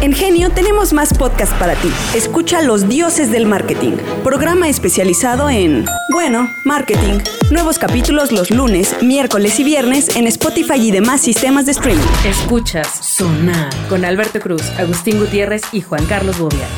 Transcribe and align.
En 0.00 0.12
Genio 0.12 0.50
tenemos 0.50 0.92
más 0.92 1.12
podcast 1.12 1.52
para 1.54 1.74
ti. 1.74 1.90
Escucha 2.14 2.62
Los 2.62 2.88
Dioses 2.88 3.32
del 3.32 3.46
Marketing, 3.46 3.96
programa 4.22 4.68
especializado 4.68 5.50
en, 5.50 5.86
bueno, 6.12 6.48
marketing. 6.64 7.18
Nuevos 7.50 7.80
capítulos 7.80 8.30
los 8.30 8.52
lunes, 8.52 8.94
miércoles 9.02 9.58
y 9.58 9.64
viernes 9.64 10.14
en 10.14 10.28
Spotify 10.28 10.76
y 10.76 10.92
demás 10.92 11.20
sistemas 11.20 11.66
de 11.66 11.72
streaming. 11.72 12.04
Escuchas 12.24 12.86
Sonar 13.04 13.70
con 13.88 14.04
Alberto 14.04 14.38
Cruz, 14.38 14.62
Agustín 14.78 15.18
Gutiérrez 15.18 15.62
y 15.72 15.80
Juan 15.80 16.06
Carlos 16.06 16.38
Bobia. 16.38 16.68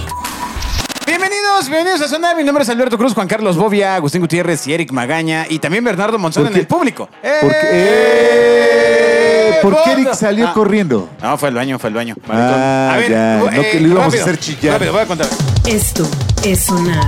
Bienvenidos, 1.20 1.68
bienvenidos 1.68 2.00
a 2.00 2.08
Sonar. 2.08 2.34
Mi 2.34 2.44
nombre 2.44 2.62
es 2.64 2.70
Alberto 2.70 2.96
Cruz, 2.96 3.12
Juan 3.12 3.28
Carlos 3.28 3.54
Bobia, 3.58 3.94
Agustín 3.94 4.22
Gutiérrez 4.22 4.66
y 4.66 4.72
Eric 4.72 4.90
Magaña 4.90 5.44
y 5.50 5.58
también 5.58 5.84
Bernardo 5.84 6.18
Monzón 6.18 6.44
¿Por 6.44 6.52
en 6.52 6.58
el 6.60 6.66
público. 6.66 7.10
¿Por 7.42 7.50
qué, 7.50 7.58
¡Eh! 7.72 9.58
¿Por 9.60 9.74
qué 9.74 9.90
¡Gordo! 9.90 9.92
Eric 10.00 10.14
salió 10.14 10.48
Ah, 10.48 10.54
corriendo? 10.54 11.10
No, 11.22 11.36
fue 11.36 11.50
al 11.50 11.54
baño, 11.56 11.78
fue 11.78 11.88
al 11.88 11.94
baño. 11.94 12.16
Ah, 12.26 12.92
a 12.94 12.96
ver, 12.96 13.10
ya, 13.10 13.38
eh, 13.38 13.50
no 13.54 13.62
que 13.62 13.80
lo 13.80 13.88
íbamos 13.88 14.14
a 14.14 14.22
hacer 14.22 14.38
chillar. 14.38 14.72
Rápido, 14.72 14.92
voy 14.92 15.02
a 15.02 15.06
contar. 15.06 15.26
Esto 15.66 16.08
es 16.42 16.60
Sonar. 16.60 17.06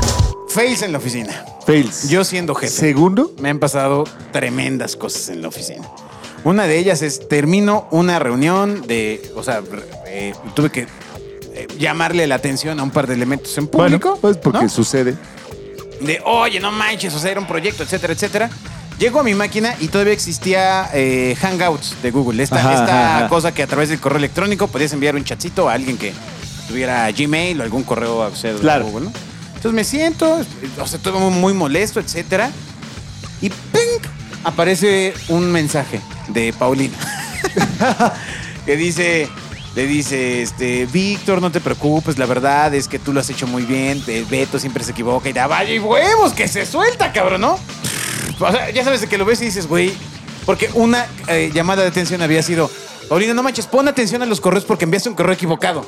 Fails 0.51 0.83
en 0.83 0.93
la 0.93 0.99
oficina. 0.99 1.47
Fails. 1.67 2.11
Yo 2.11 2.23
siendo 2.23 2.55
jefe. 2.55 2.71
¿Segundo? 2.71 3.33
Me 3.39 3.49
han 3.49 3.61
pasado 3.61 4.05
tremendas 4.31 4.95
cosas 4.95 5.31
en 5.31 5.41
la 5.41 5.49
oficina. 5.49 5.89
Una 6.45 6.67
de 6.67 6.77
ellas 6.77 7.01
es, 7.01 7.29
termino 7.29 7.89
una 7.91 8.19
reunión 8.19 8.87
de, 8.87 9.23
o 9.37 9.43
sea, 9.43 9.63
eh, 10.07 10.35
tuve 10.55 10.69
que 10.69 10.87
llamarle 11.79 12.27
la 12.27 12.37
atención 12.37 12.79
a 12.81 12.83
un 12.83 12.91
par 12.91 13.07
de 13.07 13.15
elementos 13.15 13.57
en 13.59 13.67
público. 13.67 14.11
Bueno, 14.11 14.21
pues 14.21 14.37
porque 14.39 14.63
¿no? 14.65 14.69
sucede. 14.69 15.17
de, 16.01 16.21
oye, 16.25 16.61
no 16.61 16.71
manches, 16.73 17.15
o 17.15 17.19
sea, 17.19 17.31
era 17.31 17.41
un 17.41 17.47
proyecto, 17.47 17.83
etcétera, 17.83 18.13
etcétera. 18.13 18.51
Llego 18.99 19.21
a 19.21 19.23
mi 19.23 19.35
máquina 19.35 19.75
y 19.81 19.89
todavía 19.89 20.13
existía 20.13 20.89
eh, 20.93 21.37
Hangouts 21.41 21.97
de 22.03 22.11
Google, 22.11 22.43
esta, 22.43 22.57
Ajá, 22.61 22.73
esta 22.75 23.17
ajá. 23.19 23.29
cosa 23.29 23.53
que 23.53 23.63
a 23.63 23.67
través 23.67 23.89
del 23.89 23.99
correo 24.01 24.19
electrónico 24.19 24.69
podías 24.69 24.93
enviar 24.93 25.17
un 25.17 25.25
chatcito 25.25 25.69
a 25.69 25.73
alguien 25.75 25.97
que 25.99 26.13
tuviera 26.69 27.11
Gmail 27.11 27.61
o 27.61 27.65
algún 27.65 27.83
correo 27.83 28.19
o 28.19 28.35
sea, 28.37 28.53
de 28.53 28.61
Claro. 28.61 28.85
Google, 28.87 29.07
¿no? 29.07 29.13
Entonces 29.49 29.73
me 29.73 29.85
siento, 29.85 30.41
o 30.79 30.87
sea, 30.87 30.99
todo 31.01 31.19
muy 31.31 31.53
molesto, 31.55 31.99
etcétera. 32.01 32.51
Y 33.41 33.49
¡ping! 33.49 34.09
aparece 34.45 35.15
un 35.29 35.51
mensaje 35.51 36.01
de 36.29 36.53
Paulina 36.53 36.97
que 38.67 38.77
dice, 38.77 39.29
le 39.75 39.87
dice, 39.87 40.43
este, 40.43 40.87
Víctor, 40.87 41.41
no 41.41 41.51
te 41.51 41.61
preocupes, 41.61 42.19
la 42.19 42.27
verdad 42.27 42.75
es 42.75 42.89
que 42.89 42.99
tú 42.99 43.13
lo 43.13 43.21
has 43.21 43.31
hecho 43.31 43.47
muy 43.47 43.63
bien, 43.63 44.03
eh, 44.07 44.25
Beto 44.29 44.59
siempre 44.59 44.85
se 44.85 44.91
equivoca 44.93 45.29
y 45.29 45.33
da 45.33 45.47
vaya 45.47 45.73
y 45.73 45.79
huevos, 45.79 46.33
que 46.35 46.47
se 46.49 46.67
suelta, 46.67 47.13
cabrón, 47.13 47.41
¿no? 47.41 47.59
O 48.41 48.51
sea, 48.53 48.71
ya 48.71 48.85
sabes 48.85 49.01
de 49.01 49.07
que 49.09 49.17
lo 49.19 49.25
ves 49.25 49.41
y 49.41 49.47
dices, 49.47 49.67
güey, 49.67 49.93
porque 50.45 50.69
una 50.75 51.07
eh, 51.29 51.51
llamada 51.55 51.83
de 51.83 51.89
atención 51.89 52.21
había 52.23 52.43
sido, 52.43 52.71
Paulina, 53.09 53.33
no 53.35 53.43
manches, 53.43 53.67
pon 53.67 53.89
atención 53.89 54.21
a 54.23 54.27
los 54.27 54.41
correos 54.41 54.65
porque 54.65 54.85
enviaste 54.85 55.09
un 55.09 55.15
correo 55.15 55.35
equivocado. 55.35 55.87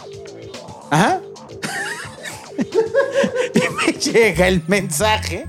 Ajá. 0.90 1.20
y 3.55 3.60
me 3.86 3.92
llega 3.98 4.46
el 4.48 4.62
mensaje 4.68 5.46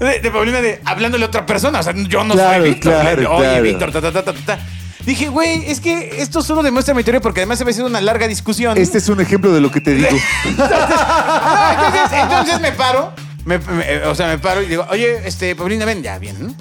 de, 0.00 0.20
de 0.20 0.30
Paulina 0.30 0.60
de 0.62 0.80
hablándole 0.84 1.24
a 1.24 1.28
otra 1.28 1.44
persona. 1.46 1.80
O 1.80 1.82
sea, 1.82 1.92
yo 1.94 2.24
no 2.24 2.34
Claro, 2.34 2.62
soy 2.62 2.70
Víctor. 2.74 2.92
claro, 2.92 3.34
Oye, 3.36 3.42
claro. 3.44 3.62
Víctor, 3.62 3.92
ta, 3.92 4.00
ta, 4.00 4.12
ta, 4.12 4.22
ta, 4.24 4.32
ta. 4.46 4.58
Dije, 5.06 5.28
güey, 5.28 5.64
es 5.70 5.80
que 5.80 6.22
esto 6.22 6.42
solo 6.42 6.62
demuestra 6.62 6.94
mi 6.94 7.04
teoría 7.04 7.20
porque 7.20 7.40
además 7.40 7.60
había 7.60 7.74
sido 7.74 7.86
una 7.86 8.00
larga 8.00 8.26
discusión. 8.26 8.78
Este 8.78 8.98
es 8.98 9.08
un 9.08 9.20
ejemplo 9.20 9.52
de 9.52 9.60
lo 9.60 9.70
que 9.70 9.80
te 9.80 9.94
digo. 9.94 10.08
No, 10.56 11.86
entonces, 11.86 12.18
entonces 12.22 12.60
me 12.60 12.72
paro, 12.72 13.12
me- 13.44 13.58
me- 13.58 14.02
o 14.04 14.14
sea, 14.14 14.28
me 14.28 14.38
paro 14.38 14.62
y 14.62 14.66
digo, 14.66 14.86
oye, 14.90 15.26
este, 15.26 15.54
Paulina, 15.56 15.84
ven, 15.84 16.02
ya, 16.02 16.18
bien, 16.18 16.36
¿no? 16.40 16.54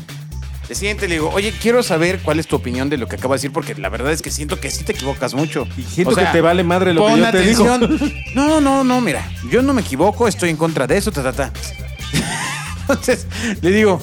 Le 0.70 0.76
siguiente 0.76 1.08
le 1.08 1.16
digo, 1.16 1.30
oye, 1.34 1.54
quiero 1.62 1.84
saber 1.84 2.20
cuál 2.22 2.40
es 2.40 2.48
tu 2.48 2.56
opinión 2.56 2.90
de 2.90 2.98
lo 2.98 3.08
que 3.08 3.16
acabo 3.18 3.34
de 3.34 3.38
decir, 3.38 3.52
porque 3.52 3.76
la 3.76 3.90
verdad 3.90 4.12
es 4.14 4.22
que 4.22 4.32
siento 4.32 4.60
que 4.60 4.72
sí 4.72 4.84
te 4.84 4.94
equivocas 4.94 5.34
mucho. 5.34 5.68
Y 5.78 5.84
siento 5.84 6.12
O 6.12 6.16
sea, 6.16 6.28
que 6.28 6.32
te 6.38 6.42
vale 6.42 6.64
madre 6.64 6.94
lo 6.94 7.02
que 7.06 7.10
pon 7.12 7.20
yo 7.20 7.32
te 7.32 7.42
digo. 7.42 7.66
atención. 7.72 8.14
No, 8.36 8.60
no, 8.62 8.84
no, 8.84 9.02
mira, 9.02 9.30
yo 9.52 9.62
no 9.62 9.74
me 9.74 9.82
equivoco, 9.82 10.28
estoy 10.28 10.50
en 10.50 10.58
contra 10.58 10.88
de 10.88 10.98
eso, 10.98 11.12
ta, 11.12 11.22
ta, 11.24 11.34
ta. 11.34 11.52
Entonces, 12.82 13.28
le 13.62 13.72
digo, 13.72 14.02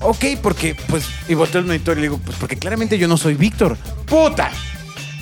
ok, 0.00 0.24
porque, 0.42 0.74
pues, 0.88 1.04
y 1.28 1.34
volteo 1.34 1.60
el 1.60 1.66
monitor 1.66 1.96
y 1.96 2.00
le 2.00 2.08
digo, 2.08 2.18
pues, 2.24 2.36
porque 2.38 2.56
claramente 2.56 2.98
yo 2.98 3.08
no 3.08 3.16
soy 3.16 3.34
Víctor. 3.34 3.76
¡Puta! 4.06 4.50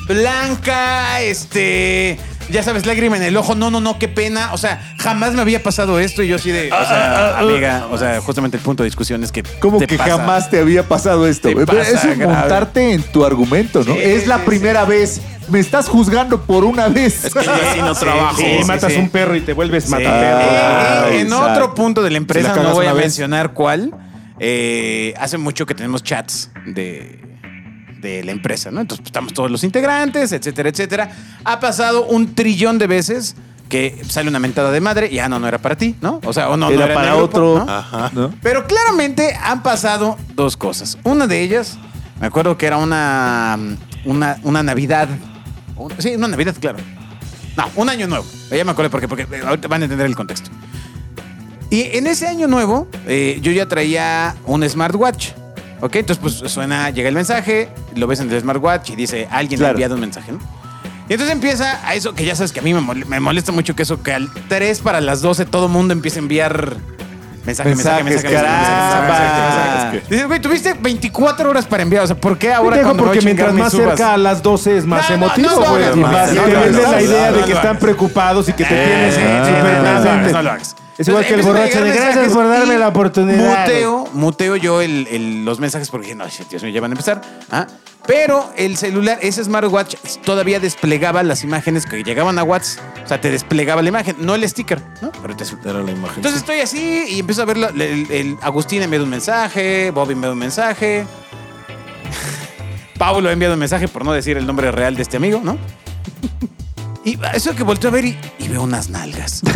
Blanca, 0.07 1.21
este. 1.21 2.19
Ya 2.51 2.63
sabes, 2.63 2.87
lágrima 2.87 3.19
en 3.19 3.23
el 3.25 3.37
ojo. 3.37 3.55
No, 3.55 3.71
no, 3.71 3.79
no, 3.79 3.99
qué 3.99 4.09
pena. 4.09 4.55
O 4.55 4.59
sea, 4.59 4.81
jamás 4.99 5.35
me 5.35 5.43
había 5.43 5.63
pasado 5.63 6.01
esto. 6.01 6.23
Y 6.23 6.29
yo 6.29 6.37
así 6.37 6.51
de. 6.51 6.73
O 6.73 6.85
sea, 6.87 7.39
amiga, 7.39 7.87
o 7.91 7.99
sea, 7.99 8.19
justamente 8.23 8.57
el 8.57 8.63
punto 8.63 8.83
de 8.83 8.87
discusión 8.89 9.23
es 9.23 9.31
que. 9.31 9.43
Como 9.43 9.77
te 9.79 9.87
que 9.87 9.99
pasa. 9.99 10.17
jamás 10.17 10.49
te 10.49 10.59
había 10.61 10.83
pasado 10.89 11.27
esto. 11.29 11.49
Te 11.51 11.55
Pero 11.55 11.67
pasa 11.67 11.83
Eso 11.83 12.09
es 12.09 12.19
grave. 12.19 12.27
montarte 12.35 12.95
en 12.95 13.03
tu 13.03 13.23
argumento, 13.25 13.85
¿no? 13.85 13.93
Sí, 13.93 14.01
es 14.03 14.27
la 14.27 14.39
sí, 14.39 14.43
primera 14.47 14.87
vez. 14.87 15.21
Me 15.51 15.61
estás 15.61 15.89
juzgando 15.89 16.41
por 16.43 16.65
una 16.65 16.89
vez. 16.89 17.25
Es 17.25 17.35
que 17.35 17.45
yo 17.45 17.53
así 17.53 17.81
no 17.81 17.95
Sí, 17.95 18.01
trabajo. 18.01 18.37
sí, 18.39 18.45
Sí, 18.61 18.65
matas 18.65 18.93
sí. 18.95 18.99
un 18.99 19.11
perro 19.11 19.37
y 19.37 19.41
te 19.43 19.53
vuelves 19.53 19.85
Sí. 19.85 19.91
mataperro. 19.91 20.41
Eh, 20.41 20.59
Ah, 20.63 21.05
en 21.11 21.21
exacto. 21.27 21.53
otro 21.53 21.75
punto 21.75 22.03
de 22.03 22.11
la 22.11 22.15
Si 22.15 22.19
empresa, 22.19 22.49
la 22.49 22.55
no 22.55 22.61
cagas 22.63 22.75
voy 22.75 22.87
a 22.87 22.89
una 22.89 22.95
vez. 22.95 23.05
mencionar 23.05 23.53
cuál, 23.53 23.93
eh, 24.41 25.15
hace 25.19 25.39
mucho 25.39 25.67
que 25.67 25.75
tenemos 25.75 26.03
chats 26.03 26.51
de, 26.67 27.21
de 28.01 28.25
la 28.25 28.33
empresa, 28.33 28.71
¿no? 28.71 28.81
Entonces 28.81 29.01
pues, 29.03 29.09
estamos 29.09 29.33
todos 29.33 29.51
los 29.51 29.65
integrantes, 29.65 30.33
etcétera, 30.33 30.69
etcétera. 30.69 31.11
Ha 31.45 31.61
pasado 31.61 32.07
un 32.07 32.35
trillón 32.35 32.79
de 32.79 32.87
veces 32.87 33.37
que 33.69 34.01
sale 34.09 34.29
una 34.31 34.39
mentada 34.39 34.71
de 34.71 34.81
madre 34.81 35.09
y 35.13 35.19
ah, 35.19 35.29
no, 35.29 35.39
no 35.39 35.47
era 35.47 35.59
para 35.59 35.77
ti, 35.77 35.95
¿no? 36.01 36.21
O 36.25 36.33
sea, 36.33 36.49
o 36.49 36.57
no, 36.57 36.71
no 36.71 36.83
Era 36.83 36.95
para 36.95 37.15
grupo, 37.15 37.25
otro. 37.25 37.65
¿no? 37.67 37.71
Ajá. 37.73 38.11
¿no? 38.15 38.35
Pero 38.43 38.67
claramente 38.67 39.35
han 39.43 39.63
pasado 39.63 40.17
dos 40.35 40.57
cosas. 40.57 40.97
Una 41.05 41.27
de 41.27 41.43
ellas, 41.43 41.79
me 42.21 42.27
acuerdo 42.29 42.57
que 42.57 42.67
era 42.67 42.79
una, 42.79 43.59
una, 44.07 44.39
una 44.43 44.63
Navidad. 44.63 45.09
Un- 45.77 45.93
Sí, 45.99 46.15
una 46.17 46.29
Navidad, 46.29 46.55
claro. 46.59 46.79
No, 47.57 47.69
un 47.77 47.89
año 47.91 48.07
nuevo. 48.07 48.25
Ya 48.51 48.65
me 48.65 48.71
acuerdo 48.71 48.91
por 48.91 49.01
qué, 49.01 49.09
porque 49.09 49.27
eh, 49.31 49.43
ahorita 49.47 49.69
van 49.69 49.83
a 49.83 49.85
entender 49.85 50.07
el 50.07 50.17
contexto. 50.17 50.49
Y 51.71 51.97
en 51.97 52.07
ese 52.07 52.27
año 52.27 52.47
nuevo, 52.47 52.89
eh, 53.07 53.39
yo 53.43 53.53
ya 53.53 53.67
traía 53.67 54.35
un 54.47 54.67
smartwatch. 54.69 55.29
¿Ok? 55.81 55.97
Entonces, 55.97 56.19
pues 56.21 56.51
suena, 56.53 56.91
llega 56.91 57.09
el 57.09 57.15
mensaje, 57.15 57.69
lo 57.95 58.07
ves 58.09 58.19
en 58.21 58.31
el 58.33 58.41
smartwatch 58.41 58.91
y 58.91 58.97
dice, 58.97 59.29
alguien 59.31 59.61
le 59.61 59.67
ha 59.67 59.69
Claro. 59.69 59.77
enviado 59.77 59.95
un 59.95 60.01
mensaje, 60.01 60.33
¿no? 60.33 60.39
Y 61.09 61.13
entonces 61.13 61.33
empieza 61.35 61.87
a 61.89 61.95
eso 61.95 62.15
que 62.15 62.25
ya 62.25 62.35
sabes 62.35 62.53
que 62.53 62.61
a 62.61 62.63
mí 62.63 62.75
me, 62.75 62.81
mole- 62.81 63.05
me 63.07 63.21
molesta 63.21 63.53
mucho 63.53 63.77
que 63.77 63.85
eso 63.85 64.03
que 64.03 64.13
al 64.13 64.29
3 64.49 64.81
para 64.81 65.01
las 65.01 65.23
12 65.23 65.47
todo 65.47 65.69
mundo 65.69 65.93
empieza 65.95 66.19
a 66.19 66.23
enviar 66.23 66.77
mensaje, 67.47 67.69
mensaje, 67.71 68.03
Mensajes, 68.03 68.05
mensaje, 68.05 68.05
mensaje, 68.05 68.35
mensaje, 68.35 68.35
mensaje, 68.35 69.07
caramba. 69.07 69.85
mensaje. 69.93 70.03
Dices, 70.11 70.27
güey, 70.27 70.41
tuviste 70.41 70.75
24 70.75 71.49
horas 71.49 71.65
para 71.65 71.83
enviar. 71.85 72.03
O 72.03 72.07
sea, 72.09 72.17
¿por 72.17 72.37
qué 72.37 72.53
ahora 72.53 72.71
Pendejo, 72.77 72.89
cuando 72.89 73.03
me 73.05 73.09
voy 73.09 73.17
porque 73.17 73.25
a 73.25 73.35
mientras 73.35 73.55
más 73.55 73.73
cerca 73.73 74.15
a 74.15 74.19
las 74.19 74.43
12 74.43 74.77
es 74.79 74.85
más 74.85 75.09
No, 75.09 75.17
no, 75.17 75.25
emotivo, 75.27 75.49
no 75.49 75.61
lo 75.61 75.71
güey. 75.71 75.85
hagas, 75.85 76.33
Y 76.33 76.35
no, 76.35 76.43
te 76.43 76.51
venden 76.57 76.91
la 76.91 77.03
idea 77.03 77.27
no 77.31 77.35
de 77.37 77.41
lo 77.41 77.47
que 77.47 77.53
están 77.53 77.79
preocupados 77.79 78.49
y 78.49 78.53
que 78.53 78.65
te 78.65 78.75
tienes 78.75 79.15
súper 79.15 79.25
no 79.25 79.95
lo 79.95 80.03
presente. 80.03 80.37
hagas. 80.51 80.77
Es 80.99 81.07
igual 81.07 81.25
que 81.25 81.35
el 81.35 81.43
borracho 81.43 81.83
de 81.83 81.93
gracias 81.93 82.33
por 82.33 82.49
darme 82.49 82.77
la 82.77 82.89
oportunidad. 82.89 83.61
Muteo, 83.61 84.09
muteo 84.15 84.57
yo 84.57 84.81
el- 84.83 85.07
el- 85.11 85.45
los 85.45 85.61
mensajes 85.61 85.91
porque 85.91 86.07
dije, 86.07 86.17
no, 86.17 86.27
shit, 86.29 86.49
Dios 86.49 86.63
mío, 86.65 86.73
ya 86.73 86.81
van 86.81 86.91
a 86.91 86.95
empezar. 86.95 87.21
¿ah? 87.51 87.67
Pero 88.05 88.51
el 88.57 88.77
celular, 88.77 89.19
ese 89.23 89.45
smartwatch, 89.45 89.95
todavía 90.25 90.59
desplegaba 90.61 91.23
las 91.23 91.45
imágenes 91.45 91.85
que 91.87 92.03
llegaban 92.03 92.39
a 92.39 92.43
WhatsApp. 92.43 92.83
O 93.05 93.07
sea, 93.09 93.21
te 93.21 93.31
desplegaba 93.31 93.81
la 93.83 93.91
imagen, 93.91 94.17
no 94.19 94.35
el 94.35 94.49
sticker, 94.49 94.83
¿no? 95.01 95.13
Pero 95.23 95.37
te 95.37 95.45
Era 95.69 95.83
la 95.83 95.91
imagen. 95.93 96.17
entonces 96.17 96.41
estoy 96.41 96.61
así 96.61 97.05
y 97.11 97.21
empiezo 97.21 97.43
a 97.43 97.45
ver 97.45 97.59
la- 97.59 97.69
el, 97.69 98.11
el- 98.11 98.37
Agustín 98.43 98.83
enviado 98.83 99.05
un 99.05 99.11
mensaje, 99.11 99.91
Bobby 99.93 100.15
enviado 100.15 100.33
un 100.33 100.39
mensaje, 100.41 101.07
Pablo 102.99 103.29
ha 103.29 103.33
enviado 103.33 103.55
un 103.55 103.61
mensaje 103.61 103.87
por 103.89 104.05
no 104.05 104.13
decir 104.13 104.37
el 104.37 104.47
nombre 104.47 104.73
real 104.73 104.97
de 104.97 105.03
este 105.03 105.17
amigo, 105.17 105.41
¿no? 105.45 105.57
Y 107.09 107.19
eso 107.33 107.55
que 107.55 107.63
volteo 107.63 107.89
a 107.89 107.93
ver 107.95 108.05
y, 108.05 108.19
y 108.39 108.49
veo 108.49 108.63
unas 108.63 108.91
nalgas. 108.91 109.41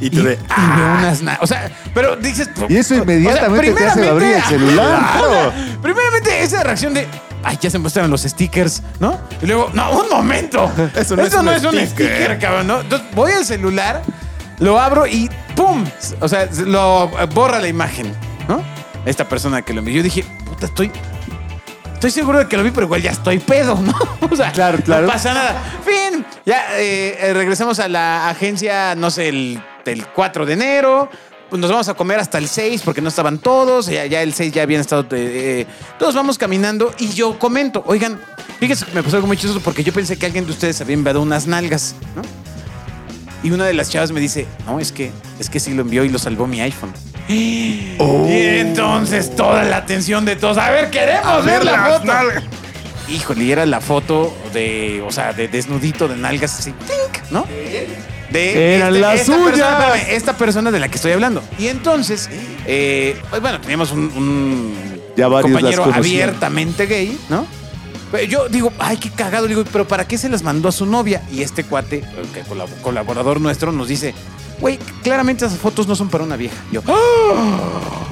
y 0.00 0.06
Y, 0.06 0.10
tú 0.10 0.24
de, 0.24 0.32
y 0.32 0.76
veo 0.76 0.92
unas 0.98 1.22
nalgas. 1.22 1.42
O 1.42 1.46
sea, 1.46 1.70
pero 1.94 2.16
dices. 2.16 2.50
Y 2.68 2.76
eso 2.76 2.96
inmediatamente 2.96 3.72
te 3.72 3.86
hace 3.86 4.08
abrir 4.08 4.34
el 4.34 4.42
celular. 4.48 4.98
Claro. 5.18 5.52
Primeramente, 5.80 6.42
esa 6.42 6.64
reacción 6.64 6.94
de. 6.94 7.06
Ay, 7.44 7.58
ya 7.60 7.70
se 7.70 7.78
muestran 7.78 8.10
los 8.10 8.22
stickers, 8.22 8.82
¿no? 8.98 9.20
Y 9.40 9.46
luego, 9.46 9.70
no, 9.72 10.00
un 10.00 10.08
momento. 10.08 10.68
Eso 10.96 11.14
no 11.14 11.22
es 11.22 11.32
un 11.34 11.46
un 11.46 11.54
sticker. 11.58 11.88
sticker, 11.88 12.38
cabrón, 12.40 12.66
¿no? 12.66 12.80
Entonces 12.80 13.06
voy 13.14 13.32
al 13.32 13.44
celular, 13.44 14.02
lo 14.58 14.80
abro 14.80 15.06
y 15.06 15.30
¡pum! 15.54 15.84
O 16.20 16.28
sea, 16.28 16.48
lo 16.66 17.08
borra 17.34 17.60
la 17.60 17.68
imagen, 17.68 18.12
¿no? 18.48 18.62
Esta 19.04 19.28
persona 19.28 19.60
que 19.62 19.74
lo 19.74 19.80
envió. 19.80 19.94
Yo 19.96 20.02
dije, 20.02 20.24
puta, 20.46 20.66
estoy. 20.66 20.90
Estoy 22.04 22.20
seguro 22.20 22.38
de 22.40 22.48
que 22.48 22.58
lo 22.58 22.62
vi, 22.62 22.70
pero 22.70 22.84
igual 22.84 23.00
ya 23.00 23.12
estoy 23.12 23.38
pedo, 23.38 23.76
¿no? 23.80 23.94
O 24.30 24.36
sea, 24.36 24.52
Claro, 24.52 24.76
claro. 24.84 25.06
no 25.06 25.12
pasa 25.12 25.32
nada. 25.32 25.80
Fin, 25.86 26.22
ya 26.44 26.78
eh, 26.78 27.30
regresamos 27.32 27.78
a 27.80 27.88
la 27.88 28.28
agencia, 28.28 28.94
no 28.94 29.10
sé, 29.10 29.28
el, 29.30 29.62
el 29.86 30.06
4 30.08 30.44
de 30.44 30.52
enero. 30.52 31.08
Pues 31.48 31.60
nos 31.62 31.70
vamos 31.70 31.88
a 31.88 31.94
comer 31.94 32.18
hasta 32.20 32.36
el 32.36 32.46
6 32.46 32.82
porque 32.84 33.00
no 33.00 33.08
estaban 33.08 33.38
todos. 33.38 33.86
Ya, 33.86 34.04
ya 34.04 34.20
el 34.20 34.34
6 34.34 34.52
ya 34.52 34.64
habían 34.64 34.82
estado. 34.82 35.00
eh, 35.02 35.06
eh, 35.62 35.66
todos 35.98 36.14
vamos 36.14 36.36
caminando 36.36 36.92
y 36.98 37.08
yo 37.08 37.38
comento, 37.38 37.82
oigan, 37.86 38.20
fíjense 38.60 38.84
que 38.84 38.92
me 38.92 39.02
pasó 39.02 39.16
algo 39.16 39.26
muy 39.28 39.38
chistoso 39.38 39.60
porque 39.60 39.82
yo 39.82 39.94
pensé 39.94 40.18
que 40.18 40.26
alguien 40.26 40.44
de 40.44 40.52
ustedes 40.52 40.78
había 40.82 40.92
enviado 40.92 41.22
unas 41.22 41.46
nalgas, 41.46 41.94
¿no? 42.14 42.20
Y 43.44 43.50
una 43.50 43.66
de 43.66 43.74
las 43.74 43.90
chavas 43.90 44.10
me 44.10 44.20
dice, 44.20 44.46
no, 44.64 44.80
es 44.80 44.90
que, 44.90 45.12
es 45.38 45.50
que 45.50 45.60
sí 45.60 45.74
lo 45.74 45.82
envió 45.82 46.02
y 46.02 46.08
lo 46.08 46.18
salvó 46.18 46.46
mi 46.46 46.60
iPhone. 46.62 46.92
Y 47.28 47.96
entonces 48.28 49.36
toda 49.36 49.64
la 49.64 49.78
atención 49.78 50.24
de 50.24 50.36
todos. 50.36 50.56
A 50.58 50.70
ver, 50.70 50.90
queremos 50.90 51.44
ver, 51.44 51.64
la 51.64 52.00
foto. 52.00 52.12
híjole, 53.08 53.44
y 53.44 53.52
era 53.52 53.66
la 53.66 53.80
foto 53.80 54.34
de, 54.52 55.02
o 55.06 55.12
sea, 55.12 55.32
de 55.32 55.48
desnudito 55.48 56.08
de 56.08 56.16
nalgas 56.16 56.58
así, 56.58 56.72
¡tink! 56.72 57.30
¿no? 57.30 57.46
De 58.30 58.76
Eran 58.76 59.00
las 59.00 59.20
esta 59.20 59.34
suyas. 59.34 59.50
Persona, 59.50 59.88
espérame, 59.88 60.16
esta 60.16 60.36
persona 60.36 60.70
de 60.70 60.80
la 60.80 60.88
que 60.88 60.96
estoy 60.96 61.12
hablando. 61.12 61.42
Y 61.58 61.68
entonces, 61.68 62.30
eh, 62.66 63.20
pues 63.28 63.42
bueno, 63.42 63.60
teníamos 63.60 63.92
un, 63.92 64.74
Ya 65.16 65.28
compañero 65.28 65.84
abiertamente 65.84 66.86
gay, 66.86 67.18
¿no? 67.28 67.46
Yo 68.28 68.48
digo, 68.48 68.72
ay, 68.78 68.96
qué 68.96 69.10
cagado. 69.10 69.46
Digo, 69.46 69.64
pero 69.72 69.86
¿para 69.86 70.06
qué 70.06 70.16
se 70.18 70.28
las 70.28 70.42
mandó 70.42 70.68
a 70.68 70.72
su 70.72 70.86
novia? 70.86 71.22
Y 71.32 71.42
este 71.42 71.64
cuate, 71.64 72.04
el 72.16 72.80
colaborador 72.82 73.40
nuestro, 73.40 73.72
nos 73.72 73.88
dice, 73.88 74.14
güey, 74.60 74.78
claramente 75.02 75.44
esas 75.46 75.58
fotos 75.58 75.86
no 75.88 75.94
son 75.96 76.08
para 76.08 76.24
una 76.24 76.36
vieja. 76.36 76.56
Yo, 76.72 76.82
"Ah, 76.86 78.08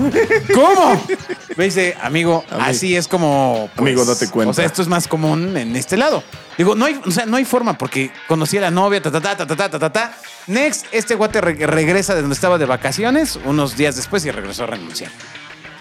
¿cómo? 0.54 1.02
Me 1.56 1.64
dice, 1.64 1.94
amigo, 2.00 2.44
Amigo. 2.50 2.64
así 2.66 2.96
es 2.96 3.06
como. 3.08 3.68
pues, 3.76 3.80
Amigo, 3.88 4.04
date 4.04 4.28
cuenta. 4.30 4.50
O 4.50 4.54
sea, 4.54 4.64
esto 4.64 4.80
es 4.82 4.88
más 4.88 5.06
común 5.06 5.54
en 5.56 5.76
este 5.76 5.96
lado. 5.96 6.22
Digo, 6.56 6.74
no 6.74 6.84
hay, 6.86 6.98
o 7.04 7.10
sea, 7.10 7.26
no 7.26 7.36
hay 7.36 7.44
forma 7.44 7.76
porque 7.78 8.10
conocí 8.26 8.56
a 8.58 8.62
la 8.62 8.70
novia, 8.70 9.00
ta, 9.02 9.10
ta, 9.10 9.20
ta, 9.20 9.36
ta, 9.36 9.46
ta, 9.46 9.56
ta, 9.56 9.68
ta, 9.70 9.78
ta, 9.78 9.92
ta. 9.92 10.14
Next, 10.46 10.86
este 10.92 11.14
guate 11.14 11.40
re- 11.40 11.66
regresa 11.66 12.14
de 12.14 12.20
donde 12.22 12.34
estaba 12.34 12.58
de 12.58 12.64
vacaciones 12.66 13.38
unos 13.44 13.76
días 13.76 13.96
después 13.96 14.24
y 14.24 14.30
regresó 14.30 14.64
a 14.64 14.66
renunciar. 14.66 15.10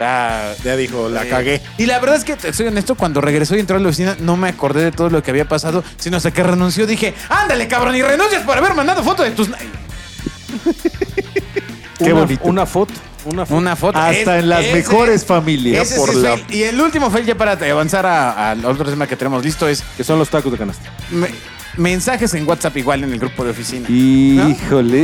Sea, 0.01 0.55
Ya 0.63 0.75
dijo, 0.75 1.09
la 1.09 1.25
eh, 1.25 1.29
cagué. 1.29 1.61
Y 1.77 1.85
la 1.85 1.99
verdad 1.99 2.15
es 2.17 2.23
que, 2.23 2.53
soy 2.53 2.65
honesto, 2.65 2.95
cuando 2.95 3.21
regresó 3.21 3.55
y 3.55 3.59
entró 3.59 3.77
a 3.77 3.79
la 3.79 3.87
oficina, 3.89 4.17
no 4.19 4.35
me 4.35 4.49
acordé 4.49 4.83
de 4.83 4.91
todo 4.91 5.11
lo 5.11 5.21
que 5.21 5.29
había 5.29 5.47
pasado, 5.47 5.83
sino 5.99 6.17
hasta 6.17 6.31
que 6.31 6.41
renunció 6.41 6.87
dije, 6.87 7.13
ándale, 7.29 7.67
cabrón, 7.67 7.95
y 7.95 8.01
renuncias 8.01 8.41
por 8.41 8.57
haber 8.57 8.73
mandado 8.73 9.03
foto 9.03 9.21
de 9.21 9.29
tus... 9.29 9.49
na-". 9.49 9.57
Qué 11.99 12.11
una, 12.13 12.21
bonito. 12.21 12.41
Una 12.45 12.65
foto. 12.65 12.93
Una 13.25 13.45
foto. 13.45 13.57
Una 13.59 13.75
foto. 13.75 13.99
Hasta 13.99 14.37
Es- 14.37 14.43
en 14.43 14.49
las 14.49 14.61
ese- 14.65 14.73
mejores 14.73 15.23
familias. 15.23 15.93
por 15.93 16.15
la-. 16.15 16.39
Y 16.49 16.63
el 16.63 16.81
último 16.81 17.11
fail 17.11 17.25
ya 17.27 17.35
para 17.35 17.51
avanzar 17.51 18.05
a- 18.07 18.49
al 18.51 18.65
otro 18.65 18.85
tema 18.89 19.05
que 19.05 19.15
tenemos 19.15 19.45
listo 19.45 19.67
es 19.67 19.83
Que 19.97 20.03
son 20.03 20.17
los 20.17 20.29
tacos 20.29 20.51
de 20.51 20.57
canasta. 20.57 20.89
me- 21.11 21.29
mensajes 21.77 22.33
en 22.33 22.45
WhatsApp 22.47 22.75
igual 22.77 23.03
en 23.03 23.13
el 23.13 23.19
grupo 23.19 23.43
de 23.45 23.51
oficina. 23.51 23.87
Híjole, 23.87 24.97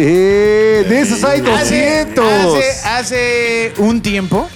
de 0.83 1.01
esos 1.01 1.23
hay 1.23 1.39
Hace- 1.41 2.05
200. 2.05 2.25
Hace, 2.57 2.88
hace 2.89 3.73
un 3.77 4.01
tiempo, 4.01 4.50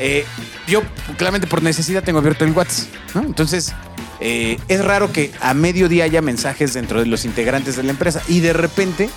eh, 0.00 0.24
yo 0.66 0.82
claramente 1.16 1.46
por 1.46 1.62
necesidad 1.62 2.02
tengo 2.02 2.18
abierto 2.18 2.44
el 2.44 2.52
WhatsApp, 2.52 2.88
¿no? 3.14 3.20
Entonces, 3.22 3.72
eh, 4.20 4.58
es 4.68 4.84
raro 4.84 5.12
que 5.12 5.30
a 5.40 5.54
mediodía 5.54 6.04
haya 6.04 6.20
mensajes 6.22 6.74
dentro 6.74 7.00
de 7.00 7.06
los 7.06 7.24
integrantes 7.24 7.76
de 7.76 7.82
la 7.84 7.90
empresa 7.90 8.20
y 8.28 8.40
de 8.40 8.52
repente 8.52 9.08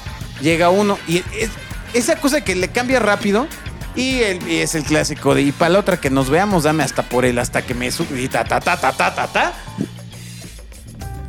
llega 0.42 0.70
uno 0.70 0.98
y 1.08 1.18
es- 1.40 1.50
esa 1.94 2.16
cosa 2.18 2.42
que 2.42 2.56
le 2.56 2.68
cambia 2.70 3.00
rápido. 3.00 3.48
Y, 3.96 4.22
el- 4.24 4.48
y 4.50 4.56
es 4.58 4.74
el 4.74 4.84
clásico 4.84 5.36
de 5.36 5.44
y 5.44 5.52
para 5.52 5.70
la 5.70 5.80
otra 5.80 5.98
que 6.02 6.10
nos 6.10 6.28
veamos, 6.30 6.64
dame 6.64 6.82
hasta 6.84 7.04
por 7.04 7.26
él, 7.26 7.38
hasta 7.38 7.62
que 7.62 7.76
me 7.76 7.92
suba 7.92 8.20
y 8.20 8.28
ta 8.28 8.44
ta 8.44 8.60
ta 8.60 8.76
ta 8.76 8.92
ta 8.92 9.14
ta 9.14 9.28
ta. 9.28 9.54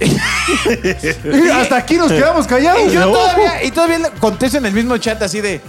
Y 0.05 1.49
hasta 1.51 1.77
aquí 1.77 1.97
nos 1.97 2.11
quedamos 2.11 2.47
callados. 2.47 2.91
Y 2.91 2.95
yo 2.95 3.13
todavía, 3.13 3.63
y 3.65 3.71
todavía 3.71 4.11
contesto 4.19 4.59
en 4.59 4.67
el 4.67 4.73
mismo 4.73 4.97
chat 4.99 5.21
así 5.23 5.41
de. 5.41 5.61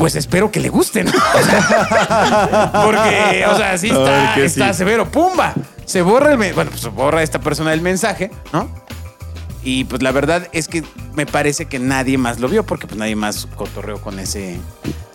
Pues 0.00 0.16
espero 0.16 0.50
que 0.50 0.60
le 0.60 0.70
gusten. 0.70 1.06
Porque, 2.72 3.44
o 3.46 3.54
sea, 3.54 3.76
sí 3.76 3.88
está, 3.88 4.30
Ay, 4.30 4.34
que 4.34 4.46
está 4.46 4.72
sí. 4.72 4.78
severo. 4.78 5.10
¡Pumba! 5.10 5.52
Se 5.84 6.00
borra 6.00 6.32
el. 6.32 6.38
Bueno, 6.54 6.70
pues 6.70 6.86
borra 6.86 7.22
esta 7.22 7.38
persona 7.38 7.74
el 7.74 7.82
mensaje, 7.82 8.30
¿no? 8.50 8.70
Y 9.62 9.84
pues 9.84 10.02
la 10.02 10.10
verdad 10.10 10.48
es 10.52 10.68
que 10.68 10.82
me 11.12 11.26
parece 11.26 11.66
que 11.66 11.78
nadie 11.78 12.16
más 12.16 12.40
lo 12.40 12.48
vio 12.48 12.64
porque 12.64 12.86
pues 12.86 12.98
nadie 12.98 13.14
más 13.14 13.46
cotorreó 13.56 14.00
con 14.00 14.18
ese 14.18 14.58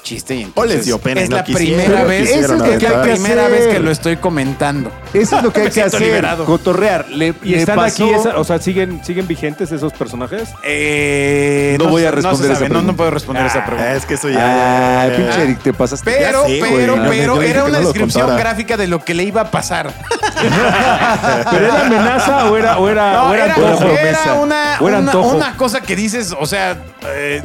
chiste. 0.06 0.36
Y 0.36 0.44
O 0.44 0.46
entonces 0.46 0.75
les 0.78 0.86
dio 0.86 0.98
pena 1.00 1.19
Es 1.22 1.30
no 1.30 1.36
la 1.38 1.44
quisieron, 1.44 1.75
primera 1.84 2.02
no 2.04 2.07
vez. 2.07 2.22
quisieron 2.22 2.44
es 2.56 2.60
la 2.60 2.66
aventar. 2.68 3.02
primera 3.02 3.46
hacer. 3.48 3.52
vez 3.60 3.68
que 3.74 3.80
lo 3.80 3.92
estoy 3.92 4.16
comentando. 4.18 4.92
Eso 5.13 5.38
es 5.38 5.44
lo 5.44 5.52
que 5.52 5.62
hay 5.62 5.69
que 5.72 5.81
hacer. 5.81 6.00
liberado. 6.02 6.46
Cotorrear. 6.46 7.10
Le, 7.10 7.34
¿Y 7.44 7.50
le 7.50 7.57
están 7.60 7.75
pasó- 7.75 8.06
aquí, 8.06 8.13
esa- 8.13 8.38
o 8.38 8.44
sea, 8.44 8.60
¿siguen, 8.60 9.04
siguen 9.04 9.28
vigentes 9.28 9.72
esos 9.74 9.92
personajes? 9.94 10.50
Eh, 10.63 11.75
No 11.80 11.90
voy 11.90 12.06
a 12.06 12.12
responder 12.12 12.52
esa 12.52 12.56
sabe, 12.60 12.69
no, 12.69 12.75
no 12.75 12.80
pregunta. 12.81 12.98
puedo 12.98 13.12
responder 13.12 13.46
esa 13.48 13.66
pregunta. 13.66 13.90
Ah, 13.92 13.96
es 13.96 14.06
que 14.06 14.13
eso 14.13 14.30
ya. 14.30 15.02
Ah, 15.02 15.07
ya- 15.10 15.16
pinche 15.18 15.42
Eric, 15.44 15.60
te 15.63 15.74
pasaste. 15.74 16.10
Pero, 16.12 16.46
sé, 16.46 16.60
pero, 16.62 16.96
pero 17.10 17.42
era 17.42 17.63
que 17.63 17.69
una 17.69 17.80
descripción 17.80 18.38
gráfica 18.38 18.78
de 18.78 18.88
lo 18.88 19.04
que 19.04 19.13
le 19.13 19.24
iba 19.24 19.42
a 19.42 19.51
pasar. 19.51 19.92
¿Pero 21.51 21.66
era 21.66 21.86
amenaza 21.86 22.50
o 22.51 22.58
era, 22.58 22.78
o 22.78 22.90
era, 22.90 23.13
No, 23.13 23.30
o 23.30 23.34
era 23.34 23.46
era, 23.46 23.56
antojo? 23.56 23.86
era 23.90 24.34
una, 24.36 24.78
¿O 24.80 24.88
era 24.88 25.00
una, 25.00 25.12
antojo? 25.12 25.36
una 25.36 25.58
cosa 25.58 25.81
que 25.81 25.96
dices, 25.96 26.36
o 26.38 26.46
sea, 26.46 26.78
eh, 27.08 27.42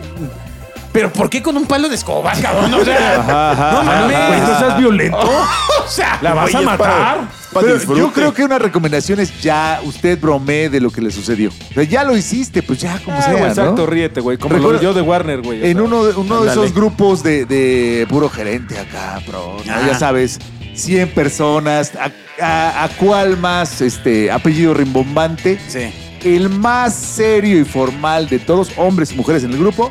pero 0.92 1.12
¿por 1.12 1.28
qué 1.31 1.42
con 1.42 1.56
un 1.56 1.66
palo 1.66 1.88
de 1.88 1.94
escoba, 1.94 2.32
cabrón? 2.40 2.72
O 2.75 2.84
sea, 2.84 3.20
Ajá, 3.20 3.50
ajá, 3.52 3.72
no 3.72 3.82
mames. 3.84 4.26
Güey, 4.28 4.40
¿no 4.40 4.58
seas 4.58 4.78
violento? 4.78 5.19
O 5.84 5.92
sea, 5.92 6.19
¿La 6.22 6.34
vas 6.34 6.54
a 6.54 6.60
matar? 6.60 6.78
para- 6.78 7.28
para 7.52 7.66
Pero 7.66 7.75
disfrute. 7.78 7.98
yo 8.00 8.12
creo 8.12 8.32
que 8.32 8.44
una 8.44 8.60
recomendación 8.60 9.19
es 9.19 9.40
ya 9.42 9.81
usted 9.82 10.20
bromee 10.20 10.69
de 10.69 10.78
lo 10.81 10.90
que 10.90 11.00
le 11.00 11.10
sucedió. 11.10 11.50
O 11.50 11.75
sea, 11.75 11.82
ya 11.82 12.04
lo 12.04 12.16
hiciste, 12.16 12.62
pues 12.62 12.78
ya 12.81 13.00
como 13.04 13.16
Ah, 13.19 13.22
sea, 13.22 13.32
güey, 13.32 13.42
¿no? 13.42 13.48
exacto, 13.48 13.87
ríete, 13.87 14.20
güey. 14.20 14.38
Como 14.38 14.54
Recuerda- 14.54 14.76
lo 14.76 14.82
yo 14.84 14.94
de 14.94 15.00
Warner, 15.00 15.42
güey. 15.42 15.69
En 15.69 15.81
uno 15.81 16.04
de, 16.04 16.14
uno 16.14 16.44
de 16.44 16.50
esos 16.52 16.72
grupos 16.72 17.25
de, 17.25 17.44
de 17.46 18.06
puro 18.08 18.28
gerente 18.31 18.78
acá, 18.78 19.20
bro. 19.26 19.56
¿no? 19.66 19.72
Ah. 19.72 19.81
Ya 19.84 19.98
sabes, 19.98 20.38
100 20.75 21.08
personas. 21.12 21.90
A, 21.96 22.12
a- 22.40 22.84
a 22.84 22.88
cuál 22.90 23.37
más 23.37 23.81
este 23.81 24.31
apellido 24.31 24.72
rimbombante? 24.75 25.58
sí. 25.66 25.92
El 26.22 26.50
más 26.50 26.94
serio 26.94 27.58
y 27.58 27.64
formal 27.64 28.28
de 28.28 28.38
todos, 28.38 28.70
hombres 28.76 29.10
y 29.10 29.14
mujeres 29.16 29.42
en 29.42 29.52
el 29.52 29.58
grupo, 29.58 29.90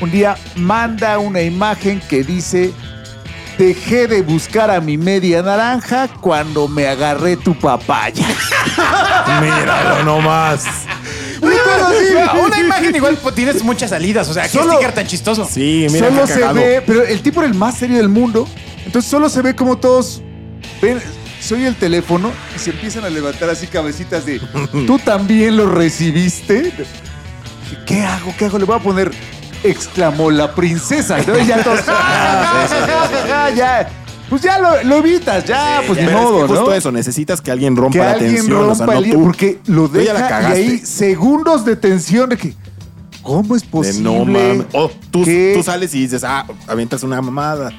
un 0.00 0.10
día 0.10 0.36
manda 0.56 1.18
una 1.18 1.42
imagen 1.42 2.00
que 2.00 2.22
dice: 2.22 2.72
Dejé 3.58 4.06
de 4.06 4.22
buscar 4.22 4.70
a 4.70 4.80
mi 4.80 4.96
media 4.96 5.42
naranja 5.42 6.08
cuando 6.20 6.68
me 6.68 6.86
agarré 6.86 7.36
tu 7.36 7.54
papaya. 7.58 8.26
Míralo 9.40 10.04
nomás. 10.04 10.64
Una 11.40 12.58
imagen 12.60 12.94
igual 12.96 13.16
pues, 13.22 13.34
tienes 13.34 13.62
muchas 13.62 13.90
salidas, 13.90 14.28
o 14.28 14.34
sea, 14.34 14.44
qué 14.44 14.58
Solo- 14.58 14.74
sticker 14.74 14.92
tan 14.92 15.06
chistoso. 15.06 15.48
Sí, 15.50 15.86
mira 15.90 16.08
solo 16.08 16.24
qué 16.26 16.32
se 16.32 16.52
ve, 16.52 16.82
pero 16.86 17.04
el 17.04 17.20
tipo 17.20 17.40
era 17.40 17.48
el 17.48 17.54
más 17.54 17.76
serio 17.76 17.96
del 17.96 18.08
mundo. 18.08 18.48
Entonces 18.84 19.10
solo 19.10 19.28
se 19.28 19.42
ve 19.42 19.54
como 19.54 19.76
todos 19.78 20.22
ven, 20.80 21.00
soy 21.40 21.64
el 21.64 21.76
teléfono 21.76 22.32
y 22.54 22.58
se 22.58 22.70
empiezan 22.70 23.04
a 23.04 23.10
levantar 23.10 23.50
así 23.50 23.66
cabecitas 23.66 24.24
de 24.24 24.40
¿Tú 24.86 24.98
también 24.98 25.56
lo 25.56 25.66
recibiste? 25.68 26.72
¿Qué 27.86 28.02
hago? 28.02 28.34
¿Qué 28.38 28.46
hago? 28.46 28.58
Le 28.58 28.64
voy 28.64 28.76
a 28.76 28.80
poner 28.80 29.10
exclamó 29.64 30.30
la 30.30 30.54
princesa. 30.54 31.18
Entonces 31.18 31.46
ya 31.46 31.62
todos 31.62 31.80
"Ah, 31.88 33.50
ya. 33.54 33.88
Pues 34.28 34.42
ya 34.42 34.58
lo, 34.58 34.82
lo 34.84 34.96
evitas, 34.96 35.44
ya, 35.46 35.80
pues 35.86 35.98
ni 35.98 36.04
Pero 36.04 36.18
es 36.18 36.24
que 36.26 36.30
modo, 36.32 36.48
justo 36.48 36.66
¿no? 36.66 36.74
eso, 36.74 36.92
necesitas 36.92 37.40
que 37.40 37.50
alguien 37.50 37.74
rompa 37.74 37.92
que 37.92 38.04
la 38.04 38.10
alguien 38.10 38.34
tensión. 38.34 38.58
rompa 38.58 38.72
o 38.72 38.74
sea, 38.74 38.86
no 38.86 38.92
el 38.92 39.06
hilo, 39.06 39.14
tú. 39.18 39.24
porque 39.24 39.58
lo 39.66 39.88
Tú 39.88 40.00
ya 40.02 40.12
la 40.12 40.20
deja 40.20 40.26
y 40.26 40.28
cagaste. 40.28 40.58
ahí 40.58 40.78
segundos 40.80 41.64
de 41.64 41.76
tensión 41.76 42.28
de 42.28 42.36
que 42.36 42.54
¿cómo 43.22 43.56
es 43.56 43.62
De 43.62 43.68
posible? 43.68 44.02
no 44.02 44.24
mames. 44.26 44.66
O 44.74 44.90
tú, 45.10 45.24
que- 45.24 45.52
tú 45.56 45.62
sales 45.62 45.94
y 45.94 46.00
dices, 46.02 46.24
ah, 46.24 46.44
avientas 46.66 47.02
una 47.04 47.22
mamada. 47.22 47.70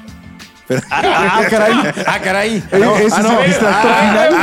Pero, 0.66 0.82
Ah, 0.90 1.42
caray. 1.48 1.72
Ah, 2.06 2.18
caray. 2.22 2.56
Eh, 2.56 2.90
¿Ese 2.96 3.06
es 3.06 3.12
el 3.18 3.46
distractor 3.46 3.92
final? 3.94 4.34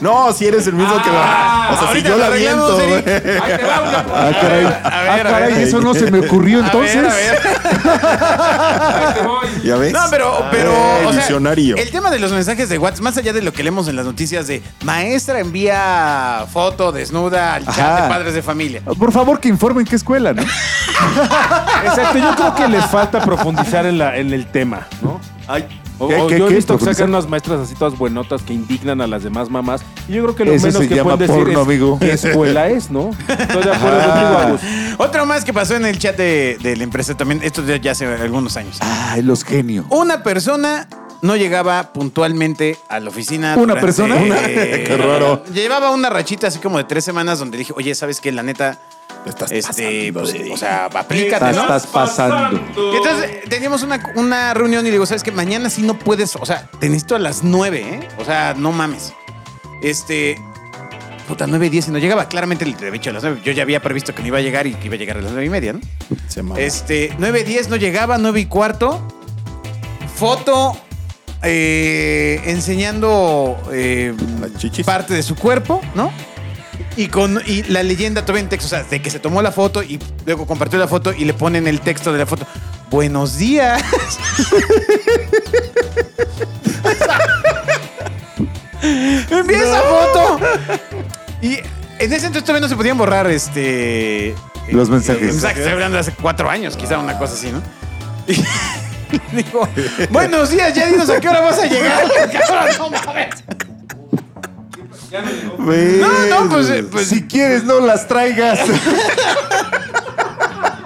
No, 0.00 0.32
si 0.32 0.46
eres 0.46 0.66
el 0.66 0.74
mismo 0.74 1.00
que 1.02 1.10
va. 1.10 1.70
O 1.72 1.78
sea, 1.78 1.92
si 1.92 2.02
yo 2.02 2.10
lo 2.16 2.18
la 2.18 2.30
viento, 2.30 2.74
güey. 2.74 2.94
Ahí 2.94 3.02
te 3.02 3.64
va 3.64 3.80
una- 3.80 4.04
Ah, 4.14 4.30
caray. 4.40 4.64
A 4.64 4.68
ver, 4.68 4.80
Ah, 4.84 5.14
a 5.14 5.22
caray, 5.22 5.52
ver. 5.54 5.62
eso 5.62 5.80
no 5.80 5.94
se 5.94 6.10
me 6.10 6.20
ocurrió 6.20 6.62
A 6.62 6.66
entonces. 6.66 6.96
ver, 6.96 7.06
a 7.10 7.14
ver. 7.14 7.38
¿Ya 9.64 9.76
ves? 9.76 9.92
No, 9.92 10.00
pero, 10.10 10.44
pero 10.50 10.70
Eh, 10.72 11.06
o 11.06 11.12
sea, 11.12 11.26
el 11.28 11.90
tema 11.90 12.10
de 12.10 12.18
los 12.18 12.32
mensajes 12.32 12.68
de 12.68 12.78
WhatsApp, 12.78 13.02
más 13.02 13.16
allá 13.16 13.32
de 13.32 13.42
lo 13.42 13.52
que 13.52 13.62
leemos 13.62 13.88
en 13.88 13.96
las 13.96 14.04
noticias 14.06 14.46
de 14.46 14.62
maestra 14.84 15.38
envía 15.40 16.44
foto 16.52 16.92
desnuda 16.92 17.54
al 17.54 17.64
chat 17.66 17.78
Ajá. 17.78 18.02
de 18.02 18.08
padres 18.08 18.34
de 18.34 18.42
familia. 18.42 18.82
Por 18.98 19.12
favor, 19.12 19.40
que 19.40 19.48
informen 19.48 19.84
qué 19.86 19.96
escuela, 19.96 20.32
¿no? 20.32 20.42
Exacto, 21.84 22.18
yo 22.18 22.34
creo 22.36 22.54
que 22.54 22.68
les 22.68 22.84
falta 22.86 23.20
profundizar 23.20 23.86
en, 23.86 23.98
la, 23.98 24.16
en 24.16 24.32
el 24.32 24.46
tema, 24.46 24.86
¿no? 25.02 25.20
O, 25.98 26.08
¿Qué- 26.08 26.16
o 26.16 26.26
qué- 26.26 26.38
yo 26.38 26.48
he 26.48 26.54
visto 26.54 26.76
que 26.76 26.84
sacan 26.86 27.10
unas 27.10 27.28
maestras 27.28 27.60
así 27.60 27.74
todas 27.76 27.96
buenotas 27.96 28.42
que 28.42 28.52
indignan 28.52 29.00
a 29.00 29.06
las 29.06 29.22
demás 29.22 29.48
mamás. 29.48 29.82
Y 30.08 30.14
yo 30.14 30.22
creo 30.24 30.34
que 30.34 30.44
lo 30.44 30.52
Eso 30.52 30.66
menos 30.66 30.82
se 30.82 30.88
que 30.88 30.94
llama 30.96 31.16
pueden 31.16 31.28
decir 31.28 31.44
porno, 31.44 31.60
es 31.60 31.66
amigo. 31.66 31.98
qué 32.00 32.12
escuela 32.12 32.68
es, 32.68 32.90
¿no? 32.90 33.10
Estoy 33.28 33.62
de 33.62 33.72
acuerdo 33.72 33.98
contigo, 34.00 34.38
Agus. 34.38 34.60
Otro 34.98 35.26
más 35.26 35.44
que 35.44 35.52
pasó 35.52 35.76
en 35.76 35.86
el 35.86 35.98
chat 35.98 36.16
de, 36.16 36.58
de 36.60 36.76
la 36.76 36.84
empresa 36.84 37.14
también, 37.16 37.40
esto 37.44 37.64
ya, 37.64 37.76
ya 37.76 37.92
hace 37.92 38.06
algunos 38.06 38.56
años. 38.56 38.78
Ay, 38.80 39.22
los 39.22 39.44
genios. 39.44 39.86
Una 39.90 40.22
persona 40.24 40.88
no 41.22 41.36
llegaba 41.36 41.92
puntualmente 41.92 42.76
a 42.88 43.00
la 43.00 43.08
oficina. 43.10 43.54
¿Una 43.56 43.80
persona? 43.80 44.16
eh, 44.20 44.84
Qué 44.88 44.96
raro. 44.96 45.42
Llevaba 45.54 45.90
una 45.90 46.10
rachita 46.10 46.48
así 46.48 46.58
como 46.58 46.78
de 46.78 46.84
tres 46.84 47.04
semanas 47.04 47.38
donde 47.38 47.56
dije, 47.56 47.72
oye, 47.76 47.94
¿sabes 47.94 48.20
qué? 48.20 48.30
La 48.32 48.42
neta, 48.42 48.78
estás 49.26 49.50
este, 49.52 50.12
pasando 50.12 50.20
pues, 50.20 50.32
de- 50.32 50.52
o 50.52 50.56
sea, 50.56 50.86
aplícate, 50.86 51.50
Estás, 51.50 51.56
¿no? 51.56 51.62
estás 51.62 51.86
pasando. 51.86 52.60
Y 52.92 52.96
entonces 52.96 53.30
teníamos 53.48 53.82
una, 53.82 54.00
una 54.16 54.54
reunión 54.54 54.86
y 54.86 54.90
digo, 54.90 55.06
¿sabes 55.06 55.22
qué? 55.22 55.32
Mañana 55.32 55.70
sí 55.70 55.82
no 55.82 55.98
puedes, 55.98 56.36
o 56.36 56.44
sea, 56.46 56.68
te 56.80 56.88
necesito 56.88 57.16
a 57.16 57.18
las 57.18 57.42
nueve, 57.42 57.80
¿eh? 57.80 58.08
O 58.18 58.24
sea, 58.24 58.54
no 58.56 58.72
mames. 58.72 59.12
Este, 59.82 60.40
puta, 61.28 61.46
nueve, 61.46 61.68
diez 61.70 61.88
y 61.88 61.90
no 61.90 61.98
llegaba. 61.98 62.28
Claramente 62.28 62.64
le 62.66 62.72
había 62.74 62.90
dicho 62.90 63.10
a 63.10 63.12
las 63.12 63.22
nueve. 63.22 63.40
Yo 63.44 63.52
ya 63.52 63.62
había 63.62 63.80
previsto 63.82 64.14
que 64.14 64.22
no 64.22 64.28
iba 64.28 64.38
a 64.38 64.42
llegar 64.42 64.66
y 64.66 64.74
que 64.74 64.86
iba 64.86 64.94
a 64.94 64.98
llegar 64.98 65.16
a 65.18 65.20
las 65.20 65.30
nueve 65.32 65.46
y 65.46 65.50
media, 65.50 65.72
¿no? 65.74 65.80
Se. 66.28 66.42
Este, 66.56 67.14
nueve, 67.18 67.44
diez 67.44 67.68
no 67.68 67.76
llegaba, 67.76 68.18
nueve 68.18 68.40
y 68.40 68.46
cuarto. 68.46 69.06
Foto 70.16 70.76
eh, 71.42 72.40
enseñando 72.46 73.58
eh, 73.72 74.14
parte 74.86 75.12
de 75.14 75.22
su 75.22 75.34
cuerpo, 75.36 75.80
¿no? 75.94 76.12
Y 76.96 77.08
con 77.08 77.42
y 77.44 77.64
la 77.64 77.82
leyenda 77.82 78.22
todavía 78.22 78.42
en 78.42 78.48
texto, 78.48 78.66
o 78.66 78.70
sea, 78.70 78.84
de 78.84 79.02
que 79.02 79.10
se 79.10 79.18
tomó 79.18 79.42
la 79.42 79.50
foto 79.50 79.82
y 79.82 79.98
luego 80.26 80.46
compartió 80.46 80.78
la 80.78 80.86
foto 80.86 81.12
y 81.12 81.24
le 81.24 81.34
ponen 81.34 81.66
el 81.66 81.80
texto 81.80 82.12
de 82.12 82.20
la 82.20 82.26
foto. 82.26 82.46
Buenos 82.90 83.36
días. 83.36 83.82
Envía 88.82 89.58
esa 89.58 89.82
foto. 89.82 90.38
Y 91.42 91.54
en 91.98 92.12
ese 92.12 92.26
entonces 92.26 92.44
todavía 92.44 92.60
no 92.60 92.68
se 92.68 92.76
podían 92.76 92.96
borrar 92.96 93.26
este. 93.28 94.34
Los 94.70 94.88
mensajes. 94.88 95.22
Los 95.22 95.32
mensajes. 95.32 95.58
Estoy 95.58 95.72
hablando 95.72 95.96
de 95.96 96.00
hace 96.00 96.12
cuatro 96.12 96.48
años, 96.48 96.76
quizá 96.76 96.98
una 96.98 97.18
cosa 97.18 97.34
así, 97.34 97.50
¿no? 97.50 97.60
Y 99.12 99.36
digo, 99.36 99.68
buenos 100.10 100.50
días, 100.50 100.74
ya 100.74 100.86
dinos 100.86 101.08
a 101.08 101.20
qué 101.20 101.28
hora 101.28 101.40
vas 101.40 101.58
a 101.60 101.66
llegar. 101.66 102.02
Cabrón, 102.32 102.68
no 102.78 102.90
mames. 102.90 103.44
No, 105.20 106.42
no, 106.42 106.48
pues, 106.50 106.70
eh, 106.70 106.82
pues 106.90 107.06
si 107.08 107.22
quieres, 107.24 107.64
no 107.64 107.80
las 107.80 108.06
traigas. 108.08 108.58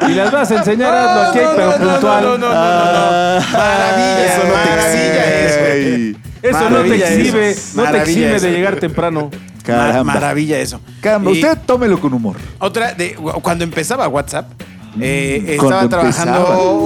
Y 0.09 0.13
las 0.15 0.33
vas 0.33 0.51
a 0.51 0.57
enseñar 0.59 0.95
aquí, 1.29 1.39
no, 1.39 1.51
pero 1.55 1.71
no, 1.71 1.79
no, 1.85 1.91
puntual. 1.93 2.25
no, 2.25 2.39
no, 2.39 2.39
no, 2.39 2.49
no, 2.49 2.49
no. 2.49 2.55
Ah. 2.55 3.41
Maravilla, 3.53 4.25
Eso 4.25 4.39
no 4.39 4.53
te 4.53 4.57
maravilla 4.57 5.25
eso. 5.45 6.19
Eso 6.41 6.61
no 6.61 6.67
te 6.69 6.71
Maravilla 6.71 7.09
exhibe, 7.15 7.51
eso. 7.51 7.83
no 7.83 7.91
te 7.93 8.35
eso. 8.37 8.47
de 8.47 8.53
llegar 8.53 8.77
temprano. 8.77 9.31
Caramba. 9.65 10.15
Maravilla 10.15 10.59
eso. 10.61 10.81
Caramba, 11.03 11.31
Y 11.31 11.35
usted 11.35 11.59
tómelo 11.67 12.01
con 12.01 12.15
humor. 12.15 12.37
Otra, 12.59 12.95
de, 12.95 13.17
cuando 13.43 13.65
empezaba 13.65 14.09
WhatsApp, 14.09 14.51
eh, 14.99 15.57
Cuando 15.59 15.75
estaba 15.75 15.89
trabajando 15.91 16.39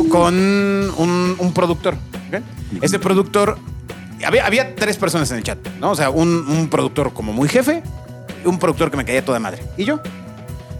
empezaba. 0.02 0.08
con 0.08 0.34
un, 0.34 1.36
un 1.38 1.52
productor. 1.54 1.94
¿ok? 1.94 2.42
Ese 2.82 2.98
productor, 2.98 3.56
había, 4.24 4.46
había 4.46 4.74
tres 4.74 4.96
personas 4.96 5.30
en 5.30 5.38
el 5.38 5.42
chat, 5.42 5.58
¿no? 5.80 5.90
O 5.90 5.96
sea, 5.96 6.10
un, 6.10 6.28
un 6.28 6.68
productor 6.68 7.12
como 7.12 7.32
muy 7.32 7.48
jefe, 7.48 7.82
un 8.44 8.58
productor 8.58 8.90
que 8.90 8.96
me 8.96 9.04
caía 9.04 9.24
toda 9.24 9.38
madre, 9.38 9.62
y 9.76 9.84
yo. 9.84 10.00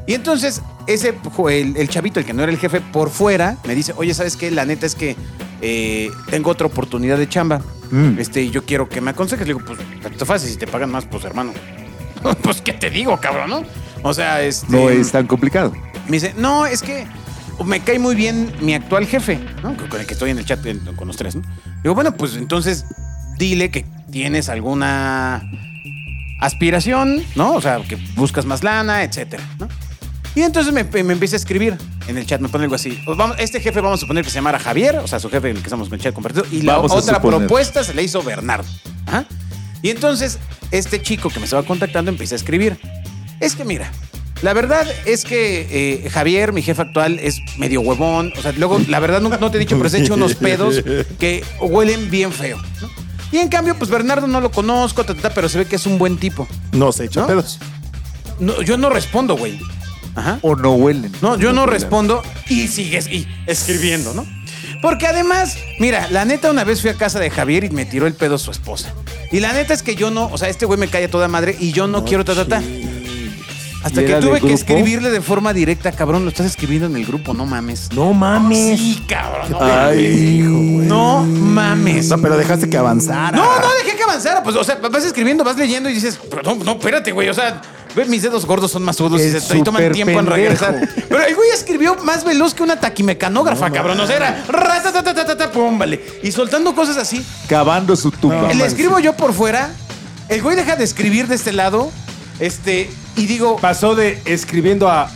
Y 0.07 0.15
entonces, 0.15 0.63
ese, 0.87 1.15
el, 1.49 1.77
el 1.77 1.89
chavito, 1.89 2.19
el 2.19 2.27
que 2.27 2.33
no 2.33 2.43
era 2.43 2.51
el 2.51 2.59
jefe, 2.59 2.81
por 2.81 3.11
fuera, 3.11 3.57
me 3.65 3.75
dice, 3.75 3.93
oye, 3.97 4.15
¿sabes 4.15 4.37
qué? 4.37 4.51
La 4.51 4.65
neta 4.65 4.87
es 4.87 4.95
que 4.95 5.17
eh, 5.61 6.11
tengo 6.29 6.51
otra 6.51 6.67
oportunidad 6.67 7.19
de 7.19 7.29
chamba. 7.29 7.61
Mm. 7.91 8.19
Este, 8.19 8.43
y 8.43 8.51
yo 8.51 8.65
quiero 8.65 8.89
que 8.89 9.01
me 9.01 9.11
aconsejes. 9.11 9.47
Le 9.47 9.55
digo, 9.55 9.65
pues, 9.65 9.79
está 10.11 10.27
fácil, 10.27 10.51
si 10.51 10.57
te 10.57 10.67
pagan 10.67 10.91
más, 10.91 11.05
pues, 11.05 11.25
hermano. 11.25 11.53
pues, 12.43 12.61
¿qué 12.61 12.73
te 12.73 12.91
digo, 12.91 13.19
cabrón, 13.21 13.51
no? 13.51 13.63
O 14.03 14.13
sea, 14.13 14.43
este... 14.43 14.67
No 14.73 14.91
es 14.91 15.13
tan 15.13 15.27
complicado. 15.27 15.73
Me 16.07 16.13
dice, 16.13 16.35
no, 16.37 16.67
es 16.67 16.83
que 16.83 17.07
me 17.65 17.81
cae 17.81 18.01
muy 18.01 18.17
bien 18.17 18.53
mi 18.61 18.75
actual 18.75 19.07
jefe, 19.07 19.39
¿no? 19.63 19.77
Con 19.89 20.01
el 20.01 20.07
que 20.07 20.15
estoy 20.15 20.31
en 20.31 20.39
el 20.39 20.45
chat 20.45 20.61
con 20.97 21.07
los 21.07 21.17
tres, 21.17 21.37
¿no? 21.37 21.43
Digo, 21.83 21.95
bueno, 21.95 22.13
pues 22.17 22.35
entonces 22.35 22.85
dile 23.43 23.73
que 23.73 23.85
tienes 24.13 24.49
alguna 24.49 25.43
aspiración, 26.41 27.25
¿no? 27.35 27.55
O 27.55 27.61
sea, 27.61 27.81
que 27.89 27.97
buscas 28.15 28.45
más 28.47 28.63
lana, 28.63 29.03
etcétera, 29.03 29.43
¿no? 29.59 29.69
Y 30.37 30.43
entonces 30.43 30.73
me, 30.73 30.85
me 31.03 31.13
empieza 31.13 31.35
a 31.35 31.39
escribir 31.39 31.77
en 32.07 32.17
el 32.17 32.25
chat, 32.25 32.41
me 32.41 32.49
pone 32.49 32.65
algo 32.65 32.77
así. 32.77 32.99
Vamos- 33.05 33.37
este 33.41 33.61
jefe 33.61 33.81
vamos 33.81 33.99
a 33.99 34.01
suponer 34.01 34.23
que 34.25 34.31
se 34.31 34.37
llamara 34.37 34.59
Javier, 34.61 34.97
o 34.97 35.09
sea, 35.09 35.19
su 35.19 35.29
jefe 35.29 35.51
en 35.51 35.57
el 35.57 35.63
que 35.63 35.67
estamos 35.67 35.89
en 35.89 35.95
el 35.95 36.01
chat 36.01 36.15
compartido. 36.15 36.47
Y 36.53 36.63
la 36.63 36.77
Vamos 36.77 36.93
otra 36.93 37.21
propuesta 37.21 37.83
se 37.85 37.95
le 37.95 38.03
hizo 38.05 38.23
Bernardo. 38.23 38.69
Ajá. 39.07 39.25
Y 39.83 39.91
entonces 39.91 40.39
este 40.71 41.03
chico 41.03 41.29
que 41.29 41.39
me 41.41 41.45
estaba 41.45 41.65
contactando 41.65 42.11
empieza 42.13 42.35
a 42.35 42.37
escribir. 42.37 42.79
Es 43.41 43.57
que 43.57 43.65
mira, 43.65 43.91
la 44.41 44.53
verdad 44.55 44.87
es 45.05 45.25
que 45.25 45.67
eh, 46.05 46.11
Javier, 46.11 46.53
mi 46.53 46.63
jefe 46.63 46.81
actual, 46.81 47.19
es 47.19 47.41
medio 47.59 47.81
huevón. 47.83 48.33
O 48.39 48.41
sea, 48.41 48.53
luego, 48.53 48.81
la 48.89 49.01
verdad 49.01 49.21
no, 49.21 49.29
no 49.29 49.51
te 49.51 49.57
he 49.59 49.61
dicho, 49.61 49.77
pero 49.77 49.91
se 49.91 49.99
ha 49.99 50.01
hecho 50.01 50.15
unos 50.15 50.35
pedos 50.37 50.83
que 51.19 51.45
huelen 51.61 52.11
bien 52.11 52.33
feo. 52.33 52.57
¿no? 52.81 53.03
Y 53.33 53.39
en 53.39 53.49
cambio, 53.49 53.75
pues 53.77 53.91
Bernardo 53.91 54.27
no 54.27 54.41
lo 54.41 54.51
conozco, 54.51 55.05
ta, 55.05 55.15
ta, 55.15 55.23
ta, 55.23 55.31
pero 55.35 55.49
se 55.49 55.59
ve 55.59 55.65
que 55.65 55.77
es 55.77 55.87
un 55.87 55.99
buen 55.99 56.19
tipo. 56.19 56.47
No 56.73 56.93
se 56.93 57.07
echa 57.07 57.23
¿No? 57.23 57.27
pedos. 57.27 57.59
No, 58.39 58.61
yo 58.63 58.77
no 58.77 58.91
respondo, 58.91 59.37
güey. 59.37 59.59
Ajá. 60.15 60.39
O 60.43 60.55
no 60.55 60.73
huelen. 60.75 61.11
No, 61.23 61.39
yo 61.39 61.53
no 61.53 61.65
respondo 61.65 62.23
y 62.49 62.69
sigues 62.69 63.09
y 63.09 63.27
escribiendo, 63.47 64.13
¿no? 64.13 64.27
Porque 64.83 65.07
además, 65.07 65.57
mira, 65.79 66.09
la 66.11 66.25
neta 66.25 66.51
una 66.51 66.65
vez 66.65 66.81
fui 66.81 66.91
a 66.91 66.95
casa 66.95 67.19
de 67.21 67.31
Javier 67.31 67.65
y 67.65 67.71
me 67.71 67.87
tiró 67.87 68.07
el 68.07 68.15
pedo 68.15 68.37
su 68.37 68.51
esposa. 68.51 68.93
Y 69.31 69.41
la 69.41 69.53
neta 69.53 69.73
es 69.73 69.83
que 69.83 69.95
yo 69.95 70.11
no, 70.11 70.27
o 70.27 70.37
sea, 70.37 70.49
este 70.49 70.67
güey 70.67 70.79
me 70.79 70.89
cae 70.89 71.05
a 71.05 71.11
toda 71.11 71.29
madre 71.29 71.57
y 71.59 71.73
yo 71.73 71.87
no, 71.87 72.05
quiero 72.05 72.25
ta, 72.25 72.35
ta, 72.35 72.47
ta. 72.47 72.63
Hasta 73.83 74.03
¿Y 74.03 74.07
que 74.07 74.15
tuve 74.15 74.41
que 74.41 74.53
escribirle 74.53 75.11
de 75.11 75.21
forma 75.21 75.53
directa, 75.53 75.91
cabrón, 75.91 76.23
lo 76.25 76.31
estás 76.31 76.47
escribiendo 76.47 76.87
en 76.87 76.97
el 76.97 77.05
grupo, 77.05 77.35
no 77.35 77.47
mames. 77.47 77.89
No 77.93 78.13
mames. 78.13 78.79
Sí, 78.79 79.03
cabrón. 79.09 79.51
No, 79.51 79.59
Ay, 79.61 80.39
no 80.43 81.23
mames. 81.25 82.09
No, 82.09 82.19
pero 82.19 82.37
dejaste 82.37 82.71
que 82.71 82.77
avanzara. 82.77 83.37
No, 83.37 83.45
no 83.61 83.75
dejé 83.83 83.97
que 83.97 84.05
avanzara. 84.05 84.43
Pues, 84.43 84.55
o 84.55 84.63
sea, 84.63 84.77
vas 84.77 85.05
escribiendo, 85.05 85.43
vas 85.43 85.57
leyendo 85.57 85.89
y 85.91 85.95
dices, 85.95 86.19
pero 86.31 86.43
no, 86.43 86.65
no, 86.65 86.73
espérate, 86.73 87.11
güey. 87.11 87.29
O 87.29 87.35
sea, 87.35 87.61
ve, 87.97 88.05
mis 88.05 88.23
dedos 88.23 88.47
gordos 88.47 88.71
son 88.71 88.85
más 88.85 88.97
sudos 88.97 89.21
y 89.21 89.31
se 89.31 89.59
y 89.59 89.63
toman 89.63 89.91
tiempo 89.91 90.19
en 90.19 90.27
regresar. 90.27 90.89
Pero 91.09 91.25
el 91.25 91.35
güey 91.35 91.51
escribió 91.51 91.97
más 91.97 92.25
veloz 92.25 92.55
que 92.55 92.63
una 92.63 92.79
taquimecanógrafa, 92.79 93.71
cabrón. 93.71 93.99
O 93.99 94.07
sea, 94.07 94.17
era 94.17 94.45
ratatatatata, 94.49 95.51
pum, 95.51 95.77
vale. 95.79 96.21
Y 96.23 96.31
soltando 96.31 96.75
cosas 96.75 96.97
así. 96.97 97.25
Cavando 97.49 97.97
su 97.97 98.13
tumba. 98.13 98.53
Le 98.53 98.65
escribo 98.65 99.01
yo 99.01 99.15
por 99.15 99.33
fuera. 99.33 99.71
El 100.29 100.41
güey 100.41 100.55
deja 100.57 100.77
de 100.77 100.85
escribir 100.85 101.27
de 101.27 101.35
este 101.35 101.53
lado. 101.53 101.91
Este, 102.39 102.89
y 103.17 103.27
digo, 103.27 103.57
Pasó 103.57 103.95
de 103.95 104.21
escribiendo 104.25 104.89
a. 104.89 105.11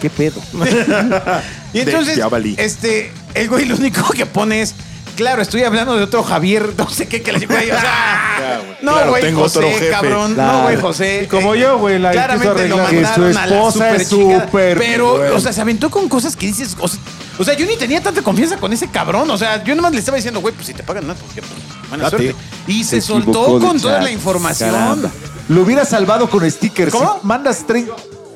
¿Qué 0.00 0.10
pedo? 0.10 0.40
Y 1.74 1.80
entonces, 1.80 2.18
este, 2.56 3.12
el 3.34 3.48
güey 3.50 3.66
lo 3.66 3.76
único 3.76 4.08
que 4.12 4.24
pone 4.24 4.62
es, 4.62 4.74
claro, 5.16 5.42
estoy 5.42 5.64
hablando 5.64 5.94
de 5.96 6.02
otro 6.02 6.22
Javier, 6.22 6.72
no 6.78 6.88
sé 6.88 7.06
qué, 7.06 7.20
que 7.20 7.30
le 7.32 7.44
güey, 7.46 7.70
o 7.70 7.74
sea, 7.78 8.60
no, 8.80 8.92
Claro, 8.92 9.10
güey, 9.10 9.22
tengo 9.22 9.42
José, 9.42 9.58
otro 9.58 9.70
jefe. 9.70 9.90
cabrón, 9.90 10.34
Claro. 10.34 10.52
no, 10.52 10.62
güey, 10.62 10.76
José. 10.76 11.22
Y 11.24 11.26
como 11.26 11.54
Eh, 11.54 11.60
yo, 11.60 11.78
güey, 11.78 11.98
la 11.98 12.12
Claramente 12.12 12.68
lo. 12.68 12.76
Que 12.86 13.04
su 13.04 13.20
mandaron 13.20 13.36
a 13.36 13.46
la 13.46 13.54
esposa 13.56 13.96
es 13.96 14.08
súper 14.08 14.78
Pero, 14.78 15.34
o 15.34 15.40
sea, 15.40 15.52
se 15.52 15.60
aventó 15.60 15.90
con 15.90 16.08
cosas 16.08 16.36
que 16.36 16.46
dices, 16.46 16.74
o 16.80 16.88
sea, 16.88 17.00
o 17.38 17.44
sea, 17.44 17.54
yo 17.54 17.66
ni 17.66 17.76
tenía 17.76 18.02
tanta 18.02 18.22
confianza 18.22 18.56
con 18.56 18.72
ese 18.72 18.88
cabrón, 18.88 19.30
o 19.30 19.36
sea, 19.36 19.62
yo 19.62 19.74
nomás 19.74 19.92
le 19.92 19.98
estaba 19.98 20.16
diciendo, 20.16 20.40
güey, 20.40 20.54
pues 20.54 20.66
si 20.68 20.72
te 20.74 20.82
pagan 20.82 21.06
más, 21.06 21.18
pues 21.18 21.34
ya, 21.34 21.42
pues, 21.42 21.88
buena 21.90 22.04
Date. 22.04 22.16
suerte. 22.16 22.36
Y 22.66 22.82
se, 22.82 23.00
soltó 23.02 23.60
con 23.60 23.78
toda 23.78 24.00
la 24.00 24.10
información. 24.10 24.70
Caramba. 24.70 25.10
Lo 25.48 25.62
hubiera 25.62 25.84
salvado 25.84 26.28
con 26.28 26.48
stickers. 26.50 26.92
¿Cómo? 26.92 27.18
Si 27.20 27.26
mandas 27.26 27.66
30. 27.66 27.92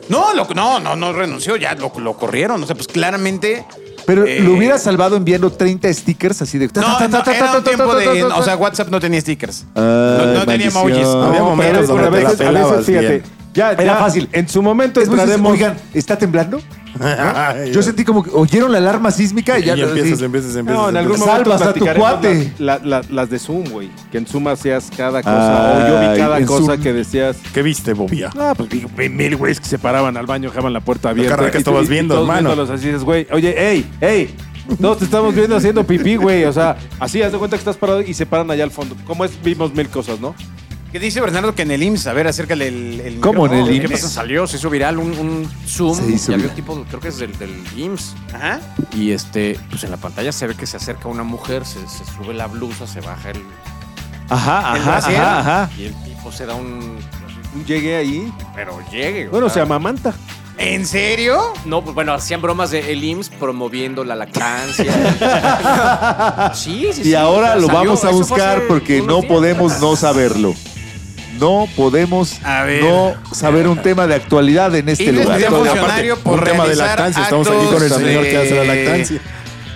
No, 0.08 0.34
lo- 0.34 0.46
no, 0.54 0.80
no, 0.80 0.96
no 0.96 1.12
renunció, 1.12 1.56
ya 1.56 1.74
lo, 1.74 1.92
lo 1.98 2.14
corrieron, 2.16 2.62
o 2.62 2.66
sea, 2.66 2.74
pues 2.74 2.88
claramente... 2.88 3.64
Pero 4.04 4.24
eh, 4.26 4.40
lo 4.40 4.54
hubiera 4.54 4.78
salvado 4.78 5.16
enviando 5.16 5.52
30 5.52 5.92
stickers 5.94 6.42
así 6.42 6.58
de. 6.58 6.68
No, 6.74 6.82
no, 7.08 7.22
era 7.24 7.56
un 7.58 7.62
tiempo 7.62 7.94
de. 7.94 8.24
O 8.24 8.42
sea, 8.42 8.56
WhatsApp 8.56 8.88
no 8.88 8.98
tenía 8.98 9.20
stickers. 9.20 9.64
no, 9.76 10.26
no 10.26 10.44
tenía 10.44 10.66
emojis. 10.66 10.96
No, 11.02 11.22
Había 11.22 11.42
momentos 11.42 11.86
pero 11.86 12.02
donde 12.02 12.06
a 12.08 12.10
te 12.10 12.22
la 12.24 12.28
veces, 12.30 12.40
a 12.40 12.44
pelabas 12.44 12.70
veces, 12.78 12.86
fíjate. 12.86 13.08
bien. 13.08 13.22
Ya, 13.54 13.70
Era 13.70 13.84
ya, 13.84 13.96
fácil. 13.96 14.28
En 14.32 14.48
su 14.48 14.60
momento 14.60 15.00
Es 15.00 15.06
entraremos. 15.08 15.52
Oigan, 15.52 15.78
¿está 15.94 16.18
temblando? 16.18 16.60
Yo 17.72 17.82
sentí 17.82 18.04
como 18.04 18.22
que 18.22 18.30
oyeron 18.32 18.70
la 18.72 18.78
alarma 18.78 19.10
sísmica 19.10 19.58
y 19.58 19.62
y 19.62 19.64
ya. 19.66 19.72
empiezas, 19.74 20.18
sí. 20.18 20.24
empiezas, 20.24 20.56
empiezas. 20.56 20.80
No, 20.82 20.88
en 20.88 20.96
algún 20.96 21.16
empiezas. 21.16 21.26
momento 21.44 21.58
Salvas 21.58 21.68
a 21.68 21.94
tu 21.94 21.98
cuate. 22.00 22.52
Las, 22.58 22.82
la- 22.84 23.00
la- 23.00 23.06
las 23.10 23.30
de 23.30 23.38
Zoom, 23.38 23.64
güey. 23.70 23.90
Que 24.10 24.18
en 24.18 24.26
Zoom 24.26 24.48
hacías 24.48 24.90
cada 24.96 25.22
cosa. 25.22 25.72
o 25.84 25.88
yo 25.88 26.00
vi 26.12 26.18
cada 26.18 26.44
cosa 26.44 26.64
Zoom. 26.74 26.82
que 26.82 26.92
decías. 26.92 27.36
¿Qué 27.54 27.62
viste, 27.62 27.92
Bobia? 27.94 28.30
Ah, 28.38 28.54
pues 28.56 28.68
vi, 28.68 29.08
mil 29.08 29.36
güeyes 29.36 29.60
que 29.60 29.66
se 29.66 29.78
paraban 29.78 30.16
al 30.16 30.26
baño, 30.26 30.50
dejaban 30.50 30.72
la 30.72 30.80
puerta 30.80 31.10
abierta. 31.10 31.36
carnal, 31.36 31.50
¿qué 31.50 31.58
y 31.58 31.62
tú- 31.62 31.70
estabas 31.70 31.84
y- 31.84 31.86
y 31.86 31.90
viendo, 31.90 32.20
hermano? 32.20 32.50
viéndolos 32.50 32.70
así 32.70 32.86
dices, 32.86 33.04
güey, 33.04 33.26
oye, 33.32 33.54
ey, 33.70 33.86
ey. 34.00 34.34
Todos 34.80 34.98
te 34.98 35.04
estamos 35.06 35.34
viendo 35.34 35.56
haciendo 35.56 35.84
pipí, 35.84 36.14
güey. 36.16 36.44
O 36.44 36.52
sea, 36.52 36.76
así, 37.00 37.20
haz 37.20 37.32
de 37.32 37.38
cuenta 37.38 37.56
que 37.56 37.60
estás 37.60 37.76
parado 37.76 38.00
y 38.00 38.14
se 38.14 38.26
paran 38.26 38.48
allá 38.50 38.62
al 38.62 38.70
fondo. 38.70 38.94
Como 39.04 39.24
es, 39.24 39.32
vimos 39.42 39.74
mil 39.74 39.88
cosas, 39.88 40.20
¿no? 40.20 40.34
Que 40.92 40.98
dice 41.00 41.22
Bernardo 41.22 41.54
que 41.54 41.62
en 41.62 41.70
el 41.70 41.82
IMSS, 41.82 42.06
a 42.08 42.12
ver, 42.12 42.26
acércale 42.26 42.68
el. 42.68 43.00
el 43.00 43.20
¿Cómo 43.20 43.46
en 43.46 43.54
el. 43.54 43.70
IMSS? 43.74 43.80
¿Qué 43.80 43.88
pasa? 43.88 44.08
Salió, 44.10 44.46
se 44.46 44.58
hizo 44.58 44.68
viral 44.68 44.98
un, 44.98 45.12
un 45.18 45.50
Zoom 45.66 45.96
Se 45.96 46.06
hizo 46.12 46.32
y 46.32 46.34
había 46.34 46.48
viral. 46.48 46.50
un 46.50 46.54
tipo, 46.54 46.84
creo 46.88 47.00
que 47.00 47.08
es 47.08 47.18
del, 47.18 47.36
del 47.38 47.54
IMSS. 47.76 48.14
Ajá. 48.34 48.60
Y 48.92 49.12
este, 49.12 49.58
pues 49.70 49.82
en 49.84 49.90
la 49.90 49.96
pantalla 49.96 50.32
se 50.32 50.46
ve 50.46 50.54
que 50.54 50.66
se 50.66 50.76
acerca 50.76 51.08
una 51.08 51.22
mujer, 51.22 51.64
se, 51.64 51.78
se 51.88 52.04
sube 52.04 52.34
la 52.34 52.46
blusa, 52.46 52.86
se 52.86 53.00
baja 53.00 53.30
el. 53.30 53.42
Ajá, 54.28 54.76
¿El 54.76 54.82
ajá, 54.82 54.90
brasier? 54.90 55.20
ajá, 55.20 55.40
ajá. 55.62 55.70
Y 55.78 55.84
el 55.86 55.94
tipo 56.04 56.30
se 56.30 56.44
da 56.44 56.54
un. 56.54 56.98
Llegué 57.66 57.96
ahí. 57.96 58.30
Pero 58.54 58.78
llegue. 58.90 59.28
o 59.28 59.30
Bueno, 59.30 59.48
se 59.48 59.54
sea, 59.54 59.62
amamanta. 59.62 60.12
¿En 60.58 60.84
serio? 60.86 61.54
No, 61.64 61.82
pues 61.82 61.94
bueno, 61.94 62.12
hacían 62.12 62.42
bromas 62.42 62.70
de 62.70 62.92
el 62.92 63.02
IMSS 63.02 63.30
promoviendo 63.30 64.04
la 64.04 64.14
lactancia. 64.14 64.92
sí, 66.54 66.88
sí, 66.92 67.02
sí. 67.04 67.08
Y 67.10 67.14
ahora 67.14 67.56
lo 67.56 67.66
salió- 67.68 67.72
vamos 67.78 68.04
a 68.04 68.10
eso 68.10 68.18
fue 68.24 68.28
buscar 68.36 68.58
hace 68.58 68.66
porque 68.68 68.96
unos 69.00 69.08
no 69.08 69.20
días. 69.22 69.32
podemos 69.32 69.80
no 69.80 69.96
saberlo. 69.96 70.54
No 71.38 71.66
podemos 71.76 72.38
no 72.82 73.14
saber 73.34 73.66
un 73.68 73.78
tema 73.82 74.06
de 74.06 74.14
actualidad 74.14 74.74
en 74.74 74.88
este 74.88 75.04
Y 75.04 75.12
lugar. 75.12 75.40
Aparte, 75.44 76.14
por 76.22 76.38
un 76.38 76.44
tema 76.44 76.66
de 76.66 76.76
lactancia. 76.76 77.22
Estamos 77.22 77.46
aquí 77.48 77.66
con 77.72 77.82
el 77.82 77.90
señor 77.90 78.24
que 78.24 78.36
hace 78.36 78.54
la 78.54 78.62
de- 78.62 78.84
lactancia. 78.84 79.20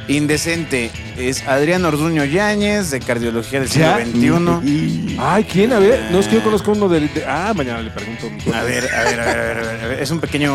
Indecente 0.09 0.91
es 1.17 1.47
Adrián 1.47 1.85
Orduño 1.85 2.25
Yáñez, 2.25 2.91
de 2.91 3.01
Cardiología 3.01 3.61
del 3.61 3.69
siglo 3.69 3.87
Ya. 3.87 4.05
XXI. 4.05 5.17
Ay, 5.21 5.45
¿quién? 5.45 5.73
A 5.73 5.79
ver, 5.79 6.09
no 6.11 6.19
es 6.21 6.29
que 6.29 6.37
yo 6.37 6.43
conozco 6.45 6.73
uno 6.73 6.89
del. 6.89 7.13
de- 7.13 7.25
ah, 7.27 7.53
mañana 7.57 7.81
le 7.81 7.91
pregunto. 7.91 8.27
A 8.55 8.63
ver, 8.63 8.89
a 8.95 9.03
ver, 9.05 9.21
a 9.21 9.25
ver, 9.25 9.39
a 9.39 9.43
ver, 9.63 9.81
a 9.83 9.87
ver. 9.89 10.03
Es 10.03 10.11
un 10.11 10.21
pequeño. 10.21 10.55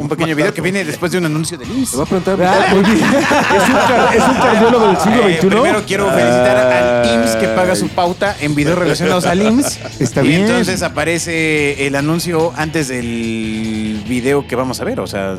Un 0.00 0.08
pequeño 0.08 0.34
video 0.36 0.52
que 0.54 0.60
viene 0.60 0.84
después 0.84 1.12
de 1.12 1.18
un 1.18 1.26
anuncio 1.26 1.58
de 1.58 1.66
Te 1.66 1.72
IMSS. 1.72 1.92
voy 1.94 2.02
a 2.02 2.06
preguntar. 2.06 2.38
Ah, 2.42 2.66
muy 2.74 2.82
bien. 2.82 2.96
¿Es, 3.04 3.68
un 3.68 3.74
car- 3.74 4.16
¿Es 4.16 4.22
un 4.22 4.34
cardiólogo 4.36 4.86
del 4.88 4.96
siglo 4.98 5.28
Eh, 5.28 5.36
XXI? 5.38 5.46
primero 5.48 5.82
quiero 5.86 6.06
felicitar 6.10 6.56
al 6.56 7.06
IMSS 7.14 7.36
que 7.36 7.48
paga 7.48 7.76
su 7.76 7.88
pauta 7.88 8.36
en 8.40 8.54
videos 8.54 8.78
relacionados 8.78 9.26
al 9.26 9.42
IMSS. 9.42 9.78
Está 10.00 10.22
y 10.24 10.28
bien. 10.28 10.40
entonces 10.42 10.82
aparece 10.82 11.86
el 11.86 11.94
anuncio 11.96 12.52
antes 12.56 12.88
del 12.88 14.02
video 14.08 14.46
que 14.46 14.56
vamos 14.56 14.80
a 14.80 14.84
ver. 14.84 15.00
O 15.00 15.06
sea, 15.06 15.36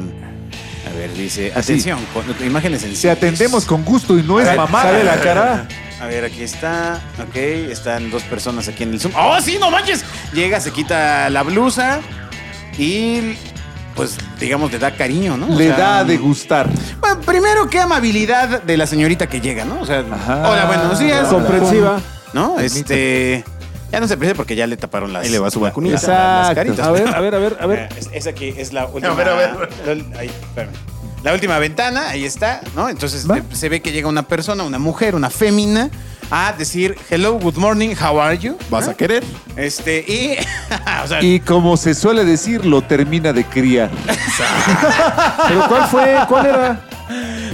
ver, 1.07 1.13
dice, 1.17 1.51
atención, 1.55 1.99
con, 2.13 2.25
imágenes 2.45 2.83
en 2.83 2.95
Se 2.95 3.09
atendemos 3.09 3.65
con 3.65 3.83
gusto 3.83 4.17
y 4.17 4.23
no 4.23 4.39
es 4.39 4.55
mamá. 4.55 4.83
Sale 4.83 5.03
la 5.03 5.17
cara. 5.17 5.67
A 6.01 6.05
ver, 6.07 6.25
aquí 6.25 6.43
está. 6.43 6.99
Ok, 7.21 7.35
están 7.35 8.11
dos 8.11 8.23
personas 8.23 8.67
aquí 8.67 8.83
en 8.83 8.93
el 8.93 8.99
Zoom. 8.99 9.13
¡Oh, 9.15 9.39
sí, 9.41 9.57
no 9.59 9.71
manches! 9.71 10.03
Llega, 10.33 10.59
se 10.59 10.71
quita 10.71 11.29
la 11.29 11.41
blusa 11.43 12.01
y, 12.77 13.35
pues, 13.95 14.17
digamos, 14.39 14.71
le 14.71 14.79
da 14.79 14.91
cariño, 14.95 15.37
¿no? 15.37 15.47
O 15.47 15.57
Le 15.57 15.67
sea, 15.67 15.77
da 15.77 16.03
de 16.03 16.17
gustar. 16.17 16.69
Bueno, 16.99 17.21
primero, 17.21 17.69
qué 17.69 17.79
amabilidad 17.79 18.61
de 18.63 18.77
la 18.77 18.87
señorita 18.87 19.27
que 19.27 19.39
llega, 19.39 19.63
¿no? 19.63 19.79
O 19.81 19.85
sea, 19.85 20.03
Ajá. 20.11 20.49
hola, 20.49 20.65
buenos 20.65 20.99
días. 20.99 21.27
Comprensiva. 21.27 21.99
¿No? 22.33 22.59
Este. 22.59 23.45
Ya 23.91 24.01
no 24.01 24.07
se 24.09 24.15
aprecia 24.15 24.35
porque 24.35 24.57
ya 24.57 24.67
le 24.67 24.75
taparon 24.75 25.13
las. 25.13 25.23
Ahí 25.23 25.29
le 25.29 25.39
va 25.39 25.49
su 25.49 25.61
vacunita. 25.61 25.93
las- 25.93 26.03
las 26.03 26.49
Exacto. 26.49 26.55
caritas. 26.55 26.87
A 26.87 26.91
ver, 26.91 27.07
a 27.15 27.21
ver, 27.21 27.35
a 27.35 27.39
ver, 27.39 27.57
a 27.61 27.65
ver. 27.67 27.89
Es, 27.97 28.09
es 28.11 28.27
aquí, 28.27 28.53
es 28.57 28.73
la 28.73 28.85
última. 28.87 29.13
ver, 29.13 29.29
a 29.29 29.35
ver. 29.35 29.69
ahí, 30.19 30.27
espérame. 30.27 30.73
La 31.25 31.33
última 31.33 31.57
ventana, 31.57 32.09
ahí 32.09 32.23
está, 32.23 32.61
¿no? 32.75 32.87
Entonces 32.87 33.27
¿Va? 33.27 33.39
eh, 33.39 33.43
se 33.51 33.67
ve 33.67 33.81
que 33.81 33.91
llega 33.91 34.07
una 34.07 34.21
persona, 34.27 34.63
una 34.63 34.77
mujer, 34.77 35.15
una 35.15 35.31
fémina, 35.31 35.89
a 36.29 36.53
decir 36.53 36.95
hello, 37.09 37.33
good 37.39 37.55
morning, 37.55 37.95
how 37.99 38.21
are 38.21 38.37
you? 38.37 38.55
¿Vas 38.69 38.85
¿No? 38.85 38.91
a 38.91 38.93
querer? 38.93 39.23
Este, 39.55 40.05
y. 40.07 40.37
o 41.03 41.07
sea, 41.07 41.23
Y 41.23 41.39
como 41.39 41.77
se 41.77 41.95
suele 41.95 42.25
decir, 42.25 42.63
lo 42.63 42.83
termina 42.83 43.33
de 43.33 43.43
criar. 43.43 43.89
¿Pero 45.47 45.67
cuál 45.67 45.87
fue? 45.87 46.15
¿Cuál 46.29 46.45
era? 46.45 46.81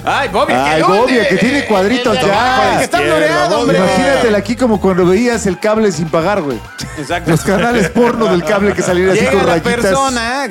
ay, 0.04 0.28
Bobby, 0.28 0.52
Ay, 0.54 0.82
¿qué 0.82 0.84
Bobby, 0.84 0.98
dónde? 1.14 1.28
que 1.30 1.36
tiene 1.38 1.66
cuadritos 1.66 2.18
El- 2.18 2.24
el- 2.26 2.30
ya. 2.30 2.72
el 2.74 2.78
Que 2.80 2.84
está 2.84 2.98
floreado, 3.00 3.60
hombre. 3.62 3.78
Imagínatela 3.78 4.38
aquí 4.38 4.56
como 4.58 4.82
cuando 4.82 5.06
veías 5.06 5.46
el 5.46 5.58
cable 5.60 5.94
sin 5.94 6.10
pagar, 6.10 6.42
güey. 6.42 6.60
Exacto. 6.98 7.32
Los 7.32 7.40
canales 7.42 7.90
porno 7.90 8.26
del 8.26 8.44
cable 8.44 8.74
que 8.74 8.82
salían 8.82 9.12
así 9.12 9.20
Llega 9.20 9.32
con 9.32 9.46
la 9.46 9.54
rayitas. 9.54 9.74
persona, 9.76 10.48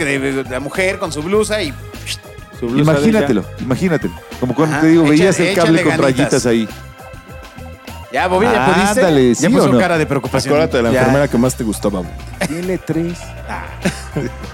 la 0.50 0.60
mujer 0.60 0.98
con 0.98 1.12
su 1.12 1.22
blusa 1.22 1.60
y 1.62 1.72
Imagínatelo, 2.62 3.44
imagínatelo. 3.60 4.14
Como 4.38 4.54
cuando 4.54 4.76
Ajá, 4.76 4.82
te 4.82 4.88
digo, 4.88 5.04
echa- 5.04 5.10
veías 5.10 5.40
el 5.40 5.54
cable 5.54 5.82
con 5.82 5.90
ganitas. 5.92 6.16
rayitas 6.16 6.46
ahí. 6.46 6.68
ya, 8.12 8.26
Bobby, 8.26 8.46
ya 8.46 8.66
pudiste. 8.66 9.00
Ándale, 9.00 9.28
ya 9.34 9.34
¿sí 9.34 9.48
puso 9.48 9.64
o 9.64 9.72
no? 9.72 9.78
cara 9.78 9.96
de 9.98 10.06
preocupación. 10.06 10.52
Acuérdate 10.54 10.76
de 10.78 10.82
la 10.82 10.90
Ya. 10.92 10.98
enfermera 11.00 11.28
que 11.28 11.38
más 11.38 11.54
te 11.56 11.64
gustaba. 11.64 12.02
Tiene 12.46 12.78
tres. 12.78 13.18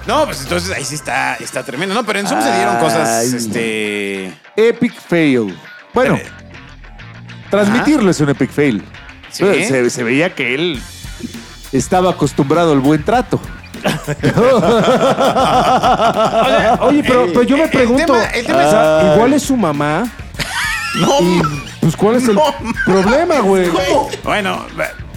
No, 0.07 0.27
pues 0.27 0.43
entonces 0.43 0.71
ahí 0.71 0.85
sí 0.85 0.95
está, 0.95 1.35
está 1.37 1.63
tremendo. 1.65 1.95
No, 1.95 2.05
pero 2.05 2.19
en 2.19 2.27
Zoom 2.29 2.43
se 2.43 2.55
dieron 2.55 2.77
cosas, 2.77 3.09
Ay. 3.09 3.35
este... 3.35 4.33
Epic 4.55 4.93
fail. 5.09 5.57
Bueno, 5.95 6.19
transmitirlo 7.51 8.11
es 8.11 8.21
un 8.21 8.29
epic 8.29 8.51
fail. 8.51 8.85
Sí. 9.31 9.45
Se, 9.65 9.89
se 9.91 10.03
veía 10.05 10.35
que 10.35 10.55
él 10.55 10.81
estaba 11.73 12.11
acostumbrado 12.11 12.73
al 12.73 12.81
buen 12.81 13.03
trato. 13.05 13.41
Oye, 16.81 17.03
pero, 17.07 17.27
pero 17.29 17.43
yo 17.43 17.57
me 17.57 17.65
el 17.65 17.71
pregunto. 17.71 18.05
tema- 18.13 18.25
el 18.27 18.47
tema 18.47 18.63
es- 18.65 19.15
igual 19.15 19.33
es 19.33 19.43
su 19.43 19.57
mamá. 19.57 20.05
No, 21.01 21.21
Y 21.21 21.43
pues, 21.81 21.97
¿cuál 21.97 22.17
es 22.17 22.29
el 22.29 22.39
problema, 22.85 23.41
güey? 23.41 23.69
Bueno, 24.25 24.65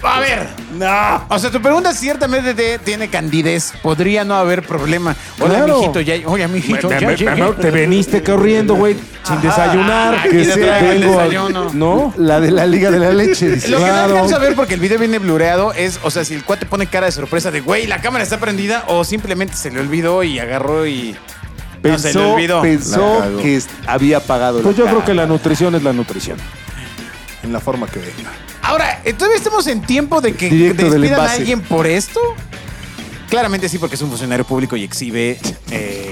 a 0.02 0.20
ver. 0.20 0.48
No. 0.78 1.24
O 1.28 1.38
sea, 1.38 1.50
tu 1.50 1.60
pregunta 1.60 1.92
ciertamente 1.92 2.54
te- 2.54 2.78
tiene 2.78 3.08
candidez. 3.08 3.72
Podría 3.82 4.24
no 4.24 4.34
haber 4.34 4.62
problema. 4.66 5.14
Hola, 5.40 5.56
Claro. 5.56 5.78
mijito, 5.80 6.00
ya... 6.00 6.14
Oye, 6.26 6.46
mijito, 6.48 6.88
Me- 6.88 7.00
ya 7.00 7.06
me- 7.06 7.16
llegué. 7.16 7.34
me- 7.34 7.52
te 7.52 7.70
veniste 7.70 8.22
corriendo, 8.22 8.74
güey, 8.74 8.96
sin 9.24 9.40
desayunar. 9.40 10.22
Que 10.22 10.28
te 10.30 10.44
sea, 10.44 10.54
traigo 10.54 10.90
el 10.92 10.98
vengo 11.00 11.18
a- 11.20 11.24
desayuno. 11.24 11.70
¿No? 11.74 12.14
La 12.16 12.40
de 12.40 12.50
la 12.50 12.66
Liga 12.66 12.90
de 12.90 12.98
la 12.98 13.10
Leche. 13.12 13.50
dice. 13.50 13.68
Lo 13.70 13.78
que 13.78 13.82
no 13.84 13.88
Claro. 13.90 14.14
alcanzo 14.14 14.36
a 14.36 14.38
ver 14.38 14.54
porque 14.54 14.74
el 14.74 14.80
video 14.80 14.98
viene 14.98 15.18
blureado 15.18 15.72
es, 15.72 15.98
o 16.02 16.10
sea, 16.10 16.24
si 16.24 16.34
el 16.34 16.44
cuate 16.44 16.66
pone 16.66 16.86
cara 16.86 17.06
de 17.06 17.12
sorpresa 17.12 17.50
de, 17.50 17.60
güey, 17.60 17.86
la 17.86 18.00
cámara 18.00 18.22
está 18.24 18.38
prendida 18.38 18.84
o 18.88 19.04
simplemente 19.04 19.54
se 19.56 19.70
le 19.70 19.80
olvidó 19.80 20.22
y 20.22 20.38
agarró 20.38 20.86
y... 20.86 21.16
no, 21.82 21.98
se 21.98 22.08
le 22.08 22.12
Pensó, 22.14 22.32
olvidó. 22.34 22.62
pensó 22.62 23.18
cagó. 23.20 23.38
que 23.38 23.60
había 23.86 24.20
pagado 24.20 24.60
Pues 24.62 24.76
la 24.78 24.84
yo 24.84 24.90
creo 24.90 25.04
que 25.04 25.14
la 25.14 25.26
nutrición 25.26 25.74
es 25.74 25.82
la 25.82 25.92
nutrición. 25.92 26.38
En 27.42 27.52
la 27.52 27.60
forma 27.60 27.86
que 27.86 27.98
venga. 27.98 28.30
Ahora, 28.70 29.02
¿todavía 29.18 29.36
estamos 29.36 29.66
en 29.66 29.82
tiempo 29.82 30.20
de 30.20 30.34
que 30.34 30.48
Directo 30.48 30.82
del 30.90 31.00
despidan 31.00 31.20
a 31.20 31.22
envase. 31.24 31.36
alguien 31.40 31.60
por 31.60 31.86
esto? 31.88 32.20
Claramente 33.28 33.68
sí, 33.68 33.78
porque 33.78 33.96
es 33.96 34.02
un 34.02 34.10
funcionario 34.10 34.44
público 34.44 34.76
y 34.76 34.84
exhibe... 34.84 35.38
eh, 35.70 36.09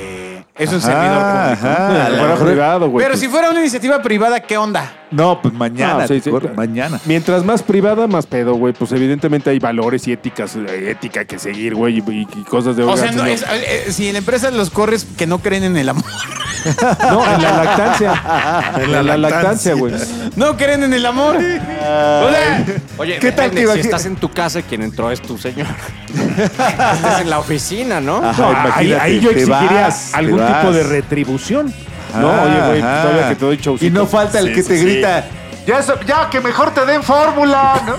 es 0.59 0.73
un 0.73 0.81
servidor 0.81 1.19
público. 1.19 1.69
ajá. 1.69 2.07
Fuera 2.19 2.37
privado, 2.37 2.91
güey. 2.91 3.05
Pero 3.05 3.13
pues. 3.15 3.21
si 3.21 3.29
fuera 3.29 3.51
una 3.51 3.61
iniciativa 3.61 4.03
privada, 4.03 4.41
¿qué 4.41 4.59
onda? 4.59 4.93
No, 5.11 5.41
pues 5.41 5.55
mañana. 5.55 6.05
Ah, 6.05 6.09
sí, 6.09 6.21
sí. 6.21 6.31
Mañana. 6.55 7.01
Mientras 7.07 7.45
más 7.45 7.63
privada, 7.63 8.07
más 8.07 8.27
pedo, 8.27 8.55
güey. 8.55 8.75
Pues 8.75 8.93
evidentemente 8.93 9.51
hay 9.51 9.59
valores 9.59 10.07
y 10.09 10.13
éticas, 10.13 10.57
eh, 10.57 10.91
ética 10.91 11.25
que 11.25 11.39
seguir, 11.39 11.75
güey, 11.75 12.03
y, 12.07 12.25
cosas 12.45 12.77
de 12.77 12.83
O 12.83 12.97
sea, 12.97 13.13
no, 13.13 13.25
es- 13.25 13.45
eh, 13.51 13.87
si 13.91 14.09
en 14.09 14.15
la 14.15 14.19
empresa 14.19 14.51
los 14.51 14.71
corres 14.71 15.07
que 15.17 15.27
no 15.27 15.39
creen 15.39 15.65
en 15.65 15.77
el 15.77 15.89
amor. 15.89 16.05
No, 17.01 17.25
en 17.25 17.43
la 17.43 17.65
lactancia. 17.65 18.73
en 18.83 19.07
la, 19.07 19.17
lactancia, 19.17 19.75
güey. 19.75 19.95
No 20.35 20.57
creen 20.57 20.83
en 20.83 20.93
el 20.93 21.07
amor. 21.07 21.37
O 21.37 21.41
sea, 21.41 22.65
Oye, 22.99 23.19
¿Qué 23.21 23.31
tal 23.31 23.51
depende, 23.51 23.55
que 23.55 23.63
iba 23.63 23.75
si 23.75 23.81
estás 23.81 24.05
en 24.07 24.17
tu 24.17 24.29
casa, 24.31 24.61
quien 24.63 24.83
entró 24.83 25.11
es 25.11 25.23
tu 25.23 25.39
señor. 25.39 25.69
Estás 26.11 27.21
en 27.21 27.31
la 27.31 27.39
oficina, 27.39 28.01
¿no? 28.01 28.17
Ajá. 28.25 28.43
No, 28.43 28.75
ahí, 29.01 29.21
yo 29.21 29.31
exigiría 29.31 29.83
vas, 29.83 30.15
algún 30.15 30.45
tipo 30.45 30.73
de 30.73 30.83
retribución. 30.85 31.73
No, 32.15 32.29
Ah, 32.31 32.43
oye, 32.45 32.67
güey, 32.69 32.81
todavía 32.81 33.29
que 33.29 33.35
te 33.37 33.45
doy 33.45 33.57
showcito. 33.59 33.87
Y 33.87 33.91
no 33.91 34.07
falta 34.07 34.39
el 34.39 34.49
Sí, 34.49 34.55
que 34.55 34.63
sí, 34.63 34.69
te 34.69 34.79
sí. 34.79 34.85
grita. 34.85 35.25
Ya, 35.67 35.83
so- 35.83 36.01
ya, 36.07 36.31
que 36.31 36.41
mejor 36.41 36.73
te 36.73 36.87
den 36.87 37.03
fórmula, 37.03 37.83
¿no? 37.87 37.97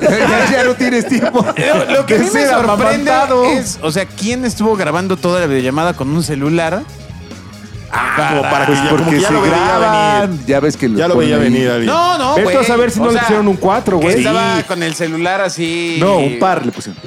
ya, 0.00 0.50
ya 0.52 0.62
no 0.64 0.74
tienes 0.74 1.08
tiempo. 1.08 1.44
Lo, 1.88 1.92
lo 1.92 2.06
que 2.06 2.14
a 2.14 2.18
mí 2.18 2.28
me 2.32 2.46
sorprende 2.46 3.10
es, 3.54 3.78
o 3.82 3.90
sea, 3.90 4.06
¿quién 4.06 4.44
estuvo 4.44 4.76
grabando 4.76 5.16
toda 5.16 5.40
la 5.40 5.46
videollamada 5.46 5.94
con 5.94 6.08
un 6.10 6.22
celular? 6.22 6.82
Ah, 7.90 8.28
como 8.30 8.42
para 8.42 8.66
que 8.66 8.72
Pues 8.72 8.82
ya, 8.84 8.90
como 8.90 8.96
porque 9.02 9.16
que 9.16 9.22
ya 9.22 9.28
se 9.28 9.34
lo 9.34 9.40
veía 9.40 9.78
venir. 10.28 10.40
Ya 10.46 10.60
ves 10.60 10.76
que 10.76 10.92
Ya 10.92 11.08
lo 11.08 11.16
veía 11.16 11.36
ahí. 11.36 11.42
venir 11.42 11.70
alguien. 11.70 11.86
No, 11.86 12.18
no, 12.18 12.34
güey. 12.42 12.54
a 12.56 12.62
saber 12.62 12.90
si 12.90 13.00
no 13.00 13.06
O 13.06 13.12
le 13.12 13.18
pusieron 13.18 13.48
un 13.48 13.56
4, 13.56 13.98
que 13.98 14.04
güey. 14.04 14.18
Estaba 14.18 14.62
con 14.68 14.82
el 14.82 14.94
celular 14.94 15.40
así. 15.40 15.96
No, 15.98 16.18
un 16.18 16.38
par 16.38 16.64
le 16.66 16.70
pusieron. 16.70 17.00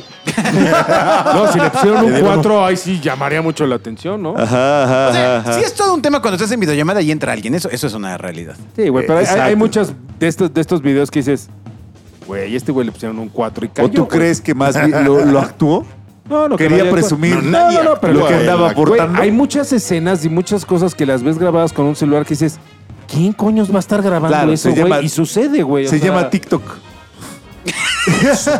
No, 1.34 1.52
si 1.52 1.60
le 1.60 1.70
pusieron 1.70 2.00
un 2.06 2.12
Le 2.12 2.18
dieron 2.20 2.34
4, 2.36 2.66
ahí 2.66 2.78
sí 2.78 3.00
llamaría 3.02 3.42
mucho 3.42 3.66
la 3.66 3.76
atención, 3.76 4.22
¿no? 4.22 4.34
Ajá, 4.38 4.84
ajá, 4.84 5.08
O 5.10 5.14
sea, 5.14 5.38
ajá. 5.38 5.54
sí 5.54 5.62
es 5.64 5.74
todo 5.74 5.94
un 5.94 6.02
tema 6.02 6.22
cuando 6.22 6.36
estás 6.36 6.52
en 6.52 6.60
videollamada 6.60 7.02
y 7.02 7.12
entra 7.12 7.34
alguien. 7.34 7.56
Eso, 7.56 7.70
eso 7.70 7.88
es 7.88 7.94
una 7.94 8.18
realidad. 8.18 8.56
Sí, 8.76 8.90
güey, 8.90 9.06
pero 9.08 9.20
hay, 9.20 9.26
hay 9.26 9.56
muchas 9.56 9.94
de 10.20 10.28
estos, 10.28 10.54
de 10.54 10.62
estos 10.62 10.82
videos 10.82 11.10
que 11.12 11.20
dices, 11.20 11.50
güey, 12.28 12.56
este 12.56 12.72
güey 12.72 12.86
le 12.86 12.92
pusieron 12.92 13.18
un 13.20 13.30
4 13.30 13.66
y 13.66 13.70
cayó. 13.70 13.88
¿O 13.88 13.92
tú 13.92 14.06
güey. 14.06 14.20
crees 14.20 14.42
que 14.42 14.54
más 14.54 14.76
lo, 15.04 15.26
lo 15.26 15.40
actuó? 15.40 15.86
No, 16.30 16.48
no, 16.48 16.56
que 16.56 16.68
Quería 16.70 16.90
presumir 16.90 17.36
No, 17.36 17.42
No, 17.42 17.52
nadie 17.52 17.78
no, 17.80 17.84
no, 17.84 17.96
pero 18.00 18.14
lo 18.14 18.28
que 18.28 18.34
andaba 18.36 18.72
Güey, 18.74 19.00
aportando. 19.00 19.22
hay 19.22 19.32
muchas 19.32 19.74
escenas 19.74 20.24
y 20.24 20.30
muchas 20.30 20.66
cosas 20.66 20.96
que 20.96 21.06
las 21.06 21.24
ves 21.24 21.38
grabadas 21.38 21.74
con 21.74 21.86
un 21.86 21.96
celular 21.96 22.24
que 22.24 22.30
dices, 22.36 22.58
¿quién 23.12 23.34
coños 23.34 23.70
va 23.70 23.78
a 23.78 23.80
estar 23.80 24.02
grabando 24.02 24.30
Claro, 24.30 24.52
eso, 24.54 24.72
güey? 24.72 25.06
y 25.06 25.10
sucede, 25.10 25.62
güey. 25.64 25.88
o 25.88 25.90
Se 25.90 26.00
sea, 26.00 26.08
llama 26.08 26.30
TikTok. 26.30 26.62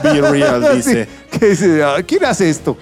Be 0.04 0.22
real, 0.22 0.62
dice. 0.76 1.08
Sí, 1.56 1.80
"Ah, 1.84 1.98
¿Quién 2.06 2.26
hace 2.26 2.50
esto? 2.50 2.78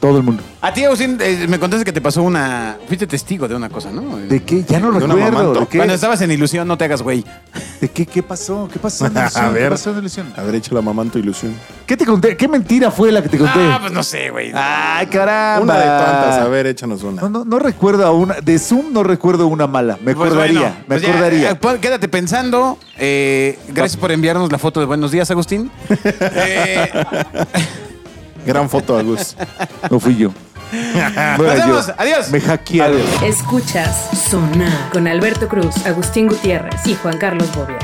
Todo 0.00 0.16
el 0.16 0.22
mundo. 0.22 0.42
A 0.62 0.72
ti, 0.72 0.82
Agustín, 0.82 1.18
eh, 1.20 1.44
me 1.46 1.58
contaste 1.58 1.84
que 1.84 1.92
te 1.92 2.00
pasó 2.00 2.22
una. 2.22 2.78
Fuiste 2.86 3.06
testigo 3.06 3.46
de 3.46 3.54
una 3.54 3.68
cosa, 3.68 3.90
¿no? 3.90 4.16
¿De 4.16 4.42
qué? 4.42 4.64
Ya 4.66 4.80
no 4.80 4.90
De 4.92 4.96
un 4.96 5.10
recuerdo. 5.10 5.26
amamanto. 5.28 5.60
¿De 5.60 5.66
qué? 5.66 5.76
Cuando 5.76 5.92
estabas 5.94 6.20
en 6.22 6.30
ilusión, 6.30 6.66
no 6.66 6.78
te 6.78 6.84
hagas 6.84 7.02
güey. 7.02 7.22
¿De 7.82 7.88
qué? 7.90 8.06
¿Qué 8.06 8.22
pasó? 8.22 8.66
¿Qué 8.72 8.78
pasó 8.78 9.04
en 9.06 9.16
A 9.18 9.20
ilusión? 9.22 9.52
¿Qué 9.52 9.60
ver. 9.60 9.70
pasó 9.70 9.90
en 9.90 9.98
ilusión? 9.98 10.32
Haber 10.38 10.54
hecho 10.54 10.74
la 10.74 10.80
mamá 10.80 11.02
en 11.02 11.10
tu 11.10 11.18
ilusión. 11.18 11.54
¿Qué 11.86 11.98
te 11.98 12.06
conté? 12.06 12.34
¿Qué 12.34 12.48
mentira 12.48 12.90
fue 12.90 13.12
la 13.12 13.22
que 13.22 13.28
te 13.28 13.36
conté? 13.36 13.58
Ah, 13.60 13.76
pues 13.78 13.92
no 13.92 14.02
sé, 14.02 14.30
güey. 14.30 14.52
Ay, 14.54 15.06
caramba. 15.08 15.62
Una 15.62 15.74
de 15.78 15.84
tantas. 15.84 16.38
A 16.38 16.48
ver, 16.48 16.66
échanos 16.66 17.02
una. 17.02 17.20
No, 17.20 17.28
no, 17.28 17.44
no 17.44 17.58
recuerdo 17.58 18.06
a 18.06 18.12
una. 18.12 18.36
De 18.40 18.58
Zoom 18.58 18.94
no 18.94 19.02
recuerdo 19.02 19.48
una 19.48 19.66
mala. 19.66 19.98
Me 20.02 20.14
Pues 20.14 20.28
acordaría. 20.30 20.60
bueno, 20.60 20.74
me 20.80 20.84
pues 20.86 21.02
ya, 21.02 21.08
acordaría. 21.10 21.50
eh, 21.50 21.54
pon- 21.56 21.78
quédate 21.78 22.08
pensando. 22.08 22.78
Eh, 22.98 23.58
gracias 23.68 23.98
por 24.00 24.10
enviarnos 24.12 24.50
la 24.50 24.58
foto 24.58 24.80
de 24.80 24.86
Buenos 24.86 25.10
Días, 25.10 25.30
Agustín. 25.30 25.70
Eh, 26.32 26.90
Gran 28.46 28.68
foto, 28.68 28.96
Agus. 28.96 29.36
No 29.90 30.00
fui 30.00 30.16
yo. 30.16 30.32
No 30.72 31.38
nos 31.38 31.52
era 31.54 31.66
yo. 31.66 31.72
vemos. 31.74 31.92
Adiós. 31.96 32.30
Me 32.30 32.40
hackearon. 32.40 33.00
Escuchas 33.24 34.08
Sonar 34.30 34.90
con 34.92 35.08
Alberto 35.08 35.48
Cruz, 35.48 35.74
Agustín 35.86 36.28
Gutiérrez 36.28 36.86
y 36.86 36.94
Juan 36.94 37.18
Carlos 37.18 37.48
Bobia. 37.54 37.78